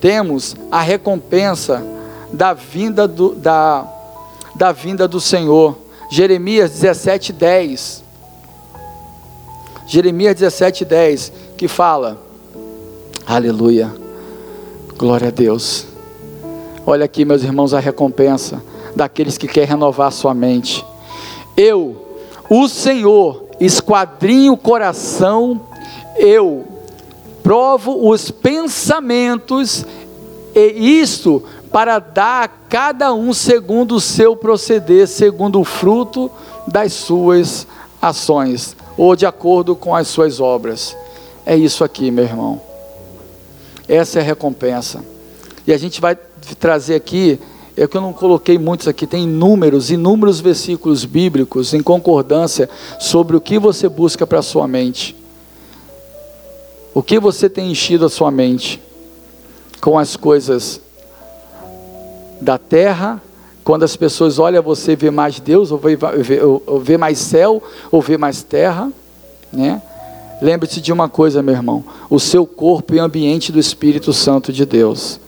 temos 0.01 0.55
a 0.71 0.81
recompensa 0.81 1.85
da 2.33 2.53
vinda 2.53 3.07
do, 3.07 3.35
da, 3.35 3.87
da 4.55 4.71
vinda 4.71 5.07
do 5.07 5.21
Senhor. 5.21 5.77
Jeremias 6.09 6.71
17, 6.71 7.31
10. 7.31 8.03
Jeremias 9.85 10.35
17, 10.35 10.85
10, 10.85 11.33
que 11.57 11.67
fala, 11.67 12.17
aleluia, 13.25 13.93
glória 14.97 15.27
a 15.27 15.31
Deus. 15.31 15.85
Olha 16.85 17.05
aqui, 17.05 17.23
meus 17.23 17.43
irmãos, 17.43 17.73
a 17.73 17.79
recompensa 17.79 18.63
daqueles 18.95 19.37
que 19.37 19.47
querem 19.47 19.69
renovar 19.69 20.11
sua 20.11 20.33
mente. 20.33 20.85
Eu, 21.55 22.19
o 22.49 22.67
Senhor, 22.67 23.45
esquadrinho 23.59 24.53
o 24.53 24.57
coração, 24.57 25.61
eu 26.17 26.70
provo 27.51 28.09
os 28.09 28.31
pensamentos, 28.31 29.85
e 30.55 31.01
isto 31.01 31.43
para 31.69 31.99
dar 31.99 32.45
a 32.45 32.47
cada 32.47 33.13
um 33.13 33.33
segundo 33.33 33.95
o 33.95 33.99
seu 33.99 34.37
proceder, 34.37 35.05
segundo 35.05 35.59
o 35.59 35.65
fruto 35.65 36.31
das 36.65 36.93
suas 36.93 37.67
ações, 38.01 38.73
ou 38.97 39.17
de 39.17 39.25
acordo 39.25 39.75
com 39.75 39.93
as 39.93 40.07
suas 40.07 40.39
obras. 40.39 40.95
É 41.45 41.53
isso 41.53 41.83
aqui, 41.83 42.09
meu 42.09 42.23
irmão. 42.23 42.61
Essa 43.85 44.19
é 44.19 44.21
a 44.21 44.25
recompensa. 44.25 45.03
E 45.67 45.73
a 45.73 45.77
gente 45.77 45.99
vai 45.99 46.17
trazer 46.57 46.95
aqui, 46.95 47.37
é 47.75 47.85
que 47.85 47.97
eu 47.97 48.01
não 48.01 48.13
coloquei 48.13 48.57
muitos 48.57 48.87
aqui, 48.87 49.05
tem 49.05 49.25
inúmeros, 49.25 49.91
inúmeros 49.91 50.39
versículos 50.39 51.03
bíblicos 51.03 51.73
em 51.73 51.83
concordância 51.83 52.69
sobre 52.97 53.35
o 53.35 53.41
que 53.41 53.59
você 53.59 53.89
busca 53.89 54.25
para 54.25 54.39
a 54.39 54.41
sua 54.41 54.69
mente. 54.69 55.20
O 56.93 57.01
que 57.01 57.19
você 57.19 57.49
tem 57.49 57.71
enchido 57.71 58.05
a 58.05 58.09
sua 58.09 58.29
mente? 58.29 58.81
Com 59.79 59.97
as 59.97 60.17
coisas 60.17 60.81
da 62.41 62.57
terra, 62.57 63.21
quando 63.63 63.83
as 63.83 63.95
pessoas 63.95 64.39
olham 64.39 64.61
você 64.61 64.95
vê 64.95 65.09
mais 65.09 65.39
Deus, 65.39 65.71
ou 65.71 65.77
vê, 65.77 65.97
ou, 66.43 66.79
vê 66.79 66.97
mais 66.97 67.17
céu, 67.17 67.63
ou 67.89 68.01
vê 68.01 68.17
mais 68.17 68.43
terra, 68.43 68.91
né? 69.53 69.81
Lembre-se 70.41 70.81
de 70.81 70.91
uma 70.91 71.07
coisa, 71.07 71.41
meu 71.41 71.53
irmão: 71.53 71.83
o 72.09 72.19
seu 72.19 72.45
corpo 72.45 72.95
é 72.95 72.99
ambiente 72.99 73.51
do 73.51 73.59
Espírito 73.59 74.11
Santo 74.11 74.51
de 74.51 74.65
Deus. 74.65 75.19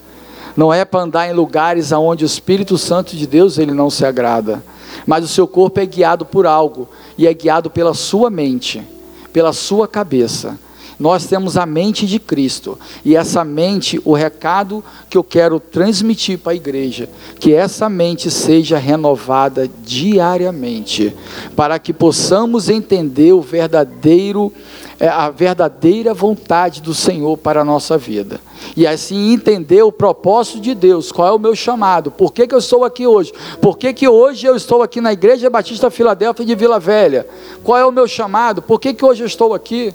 Não 0.58 0.74
é 0.74 0.84
para 0.84 1.02
andar 1.02 1.30
em 1.30 1.34
lugares 1.34 1.92
onde 1.92 2.26
o 2.26 2.28
Espírito 2.28 2.78
Santo 2.78 3.16
de 3.16 3.26
Deus 3.26 3.58
ele 3.58 3.72
não 3.72 3.90
se 3.90 4.06
agrada, 4.06 4.64
mas 5.08 5.24
o 5.24 5.28
seu 5.28 5.48
corpo 5.48 5.80
é 5.80 5.86
guiado 5.86 6.26
por 6.26 6.46
algo 6.46 6.90
e 7.18 7.26
é 7.26 7.34
guiado 7.34 7.70
pela 7.70 7.94
sua 7.94 8.30
mente, 8.30 8.84
pela 9.32 9.54
sua 9.54 9.88
cabeça. 9.88 10.60
Nós 11.04 11.26
temos 11.26 11.58
a 11.58 11.66
mente 11.66 12.08
de 12.08 12.18
Cristo. 12.18 12.80
E 13.04 13.14
essa 13.14 13.44
mente, 13.44 14.02
o 14.06 14.14
recado 14.14 14.82
que 15.10 15.18
eu 15.18 15.24
quero 15.24 15.60
transmitir 15.60 16.40
para 16.40 16.54
a 16.54 16.56
igreja, 16.56 17.10
que 17.42 17.54
essa 17.54 17.90
mente 17.90 18.32
seja 18.32 18.78
renovada 18.78 19.70
diariamente, 19.84 21.14
para 21.58 21.78
que 21.78 21.92
possamos 21.92 22.70
entender 22.70 23.34
o 23.34 23.42
verdadeiro 23.42 24.50
é, 24.98 25.10
a 25.10 25.30
verdadeira 25.30 26.14
vontade 26.14 26.82
do 26.82 26.94
Senhor 26.94 27.38
para 27.38 27.60
a 27.60 27.66
nossa 27.66 27.98
vida. 27.98 28.40
E 28.74 28.88
assim 28.88 29.34
entender 29.34 29.84
o 29.84 29.92
propósito 29.92 30.62
de 30.62 30.74
Deus, 30.74 31.12
qual 31.12 31.28
é 31.28 31.32
o 31.34 31.38
meu 31.38 31.54
chamado, 31.54 32.12
por 32.12 32.32
que, 32.32 32.48
que 32.48 32.56
eu 32.56 32.60
estou 32.60 32.86
aqui 32.86 33.06
hoje, 33.06 33.34
por 33.60 33.78
que, 33.78 33.92
que 33.92 34.08
hoje 34.08 34.46
eu 34.46 34.56
estou 34.56 34.82
aqui 34.82 35.02
na 35.02 35.12
Igreja 35.12 35.50
Batista 35.50 35.92
Filadélfia 35.92 36.46
de 36.46 36.56
Vila 36.56 36.80
Velha, 36.80 37.28
qual 37.62 37.78
é 37.78 37.86
o 37.86 37.92
meu 37.92 38.08
chamado, 38.08 38.62
por 38.62 38.80
que, 38.80 38.94
que 38.94 39.04
hoje 39.04 39.22
eu 39.22 39.28
estou 39.28 39.54
aqui. 39.54 39.94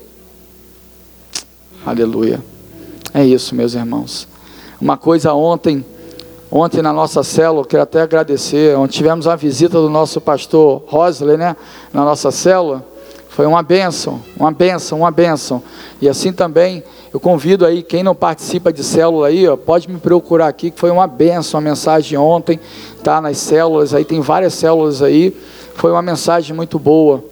Aleluia. 1.89 2.39
É 3.15 3.25
isso, 3.25 3.55
meus 3.55 3.73
irmãos. 3.73 4.29
Uma 4.79 4.99
coisa 4.99 5.33
ontem, 5.33 5.83
ontem 6.53 6.83
na 6.83 6.93
nossa 6.93 7.23
célula, 7.23 7.65
quero 7.65 7.83
até 7.83 8.03
agradecer, 8.03 8.77
onde 8.77 8.93
tivemos 8.93 9.27
a 9.27 9.35
visita 9.35 9.81
do 9.81 9.89
nosso 9.89 10.21
pastor 10.21 10.83
Rosley, 10.87 11.39
né, 11.39 11.57
na 11.91 12.05
nossa 12.05 12.31
célula, 12.31 12.85
foi 13.31 13.47
uma 13.47 13.63
bênção, 13.63 14.21
uma 14.37 14.53
bênção, 14.53 14.99
uma 14.99 15.11
bênção. 15.11 15.63
E 15.99 16.07
assim 16.11 16.31
também, 16.31 16.85
eu 17.11 17.19
convido 17.19 17.65
aí, 17.65 17.83
quem 17.83 18.03
não 18.03 18.15
participa 18.15 18.71
de 18.71 18.85
célula 18.85 19.29
aí, 19.29 19.49
ó, 19.49 19.57
pode 19.57 19.91
me 19.91 19.99
procurar 19.99 20.49
aqui, 20.49 20.71
que 20.71 20.79
foi 20.79 20.91
uma 20.91 21.07
bênção, 21.07 21.57
a 21.57 21.61
mensagem 21.63 22.19
ontem, 22.19 22.61
tá, 23.03 23.19
nas 23.19 23.39
células 23.39 23.95
aí, 23.95 24.05
tem 24.05 24.21
várias 24.21 24.53
células 24.53 25.01
aí, 25.01 25.35
foi 25.75 25.91
uma 25.91 26.03
mensagem 26.03 26.55
muito 26.55 26.79
boa, 26.79 27.25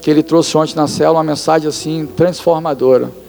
que 0.00 0.08
ele 0.08 0.22
trouxe 0.22 0.56
ontem 0.56 0.76
na 0.76 0.86
célula, 0.86 1.18
uma 1.18 1.24
mensagem 1.24 1.68
assim, 1.68 2.06
transformadora. 2.16 3.23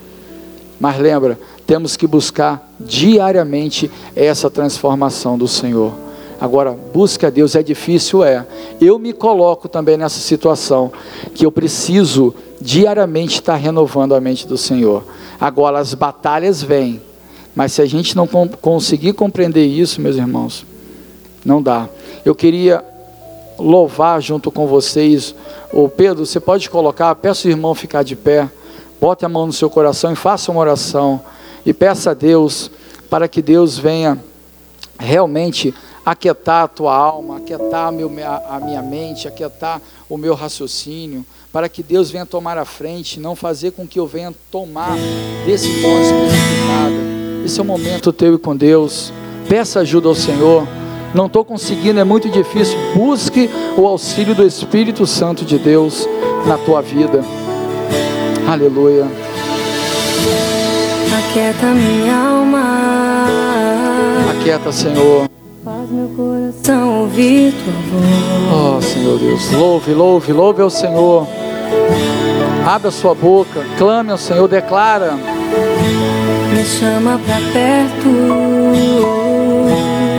Mas 0.80 1.00
lembra, 1.00 1.40
temos 1.66 1.96
que 1.96 2.06
buscar 2.06 2.70
diariamente 2.80 3.90
essa 4.16 4.50
transformação 4.50 5.38
do 5.38 5.48
Senhor. 5.48 5.94
Agora, 6.40 6.72
busca 6.72 7.28
a 7.28 7.30
Deus 7.30 7.56
é 7.56 7.64
difícil, 7.64 8.24
é. 8.24 8.46
Eu 8.80 9.00
me 9.00 9.14
coloco 9.14 9.70
também 9.70 9.98
nessa 9.98 10.20
situação 10.20 10.92
que 11.34 11.46
eu 11.46 11.52
preciso 11.52 12.36
diariamente 12.60 13.36
estar 13.36 13.56
renovando 13.56 14.14
a 14.14 14.22
mente 14.22 14.48
do 14.48 14.58
Senhor. 14.58 15.04
Agora, 15.40 15.80
as 15.80 15.94
batalhas 15.94 16.62
vêm, 16.62 17.02
mas 17.56 17.72
se 17.74 17.82
a 17.82 17.86
gente 17.86 18.16
não 18.16 18.28
conseguir 18.28 19.14
compreender 19.14 19.66
isso, 19.66 20.02
meus 20.02 20.18
irmãos, 20.18 20.66
não 21.46 21.62
dá. 21.62 21.88
Eu 22.26 22.36
queria 22.36 22.84
louvar 23.58 24.22
junto 24.22 24.52
com 24.52 24.68
vocês. 24.68 25.34
O 25.72 25.88
Pedro, 25.88 26.26
você 26.26 26.40
pode 26.40 26.70
colocar, 26.70 27.16
peço 27.16 27.48
o 27.48 27.52
irmão 27.52 27.74
ficar 27.74 28.04
de 28.04 28.16
pé. 28.16 28.50
Bote 29.00 29.26
a 29.26 29.30
mão 29.30 29.48
no 29.48 29.54
seu 29.54 29.70
coração 29.70 30.12
e 30.12 30.16
faça 30.16 30.52
uma 30.52 30.62
oração. 30.62 31.22
E 31.66 31.74
peça 31.74 32.12
a 32.12 32.14
Deus 32.14 32.72
para 33.10 33.28
que 33.28 33.42
Deus 33.42 33.78
venha 33.78 34.20
realmente 35.00 35.74
aquietar 36.06 36.64
a 36.64 36.68
tua 36.68 36.96
alma, 36.96 37.38
aquietar 37.38 37.88
a, 37.88 38.60
minha 38.60 38.82
mente, 38.82 39.28
aquietar 39.28 39.82
o 40.08 40.18
meu 40.18 40.36
raciocínio, 40.36 41.26
para 41.52 41.68
que 41.68 41.82
Deus 41.82 42.12
venha 42.12 42.26
tomar 42.26 42.58
a 42.58 42.66
frente, 42.66 43.20
não 43.20 43.36
fazer 43.36 43.72
com 43.72 43.88
que 43.88 44.00
eu 44.00 44.06
venha 44.06 44.34
tomar 44.52 44.96
decisões 45.46 46.12
precipitadas. 46.12 47.46
Esse 47.46 47.60
é 47.60 47.64
o 47.64 47.66
momento 47.66 48.14
teu 48.14 48.36
e 48.36 48.38
com 48.38 48.56
Deus. 48.56 49.12
Peça 49.50 49.80
ajuda 49.80 50.08
ao 50.08 50.16
Senhor. 50.16 50.68
Não 51.14 51.28
estou 51.28 51.46
conseguindo, 51.46 52.00
é 52.00 52.04
muito 52.04 52.30
difícil. 52.30 52.78
Busque 52.94 53.50
o 53.78 53.88
auxílio 53.88 54.36
do 54.36 54.46
Espírito 54.46 55.08
Santo 55.08 55.46
de 55.46 55.58
Deus 55.58 56.08
na 56.46 56.58
tua 56.58 56.82
vida. 56.82 57.24
Aleluia. 58.48 59.08
Aquieta 61.18 61.66
minha 61.68 62.16
alma. 62.16 63.26
Aquieta, 64.32 64.72
Senhor. 64.72 65.28
Faz 65.64 65.90
meu 65.90 66.08
coração 66.10 67.02
ouvir 67.02 67.54
tua 67.54 67.74
voz. 67.90 68.78
Oh, 68.78 68.82
Senhor 68.82 69.18
Deus. 69.18 69.52
Louve, 69.52 69.94
louve, 69.94 70.32
louve 70.32 70.62
ao 70.62 70.70
Senhor. 70.70 71.28
Abra 72.66 72.92
sua 72.92 73.16
boca, 73.16 73.64
clame 73.78 74.12
ao 74.12 74.18
Senhor, 74.18 74.48
declara. 74.48 75.14
Me 75.14 76.64
chama 76.64 77.20
pra 77.26 77.38
perto 77.52 78.45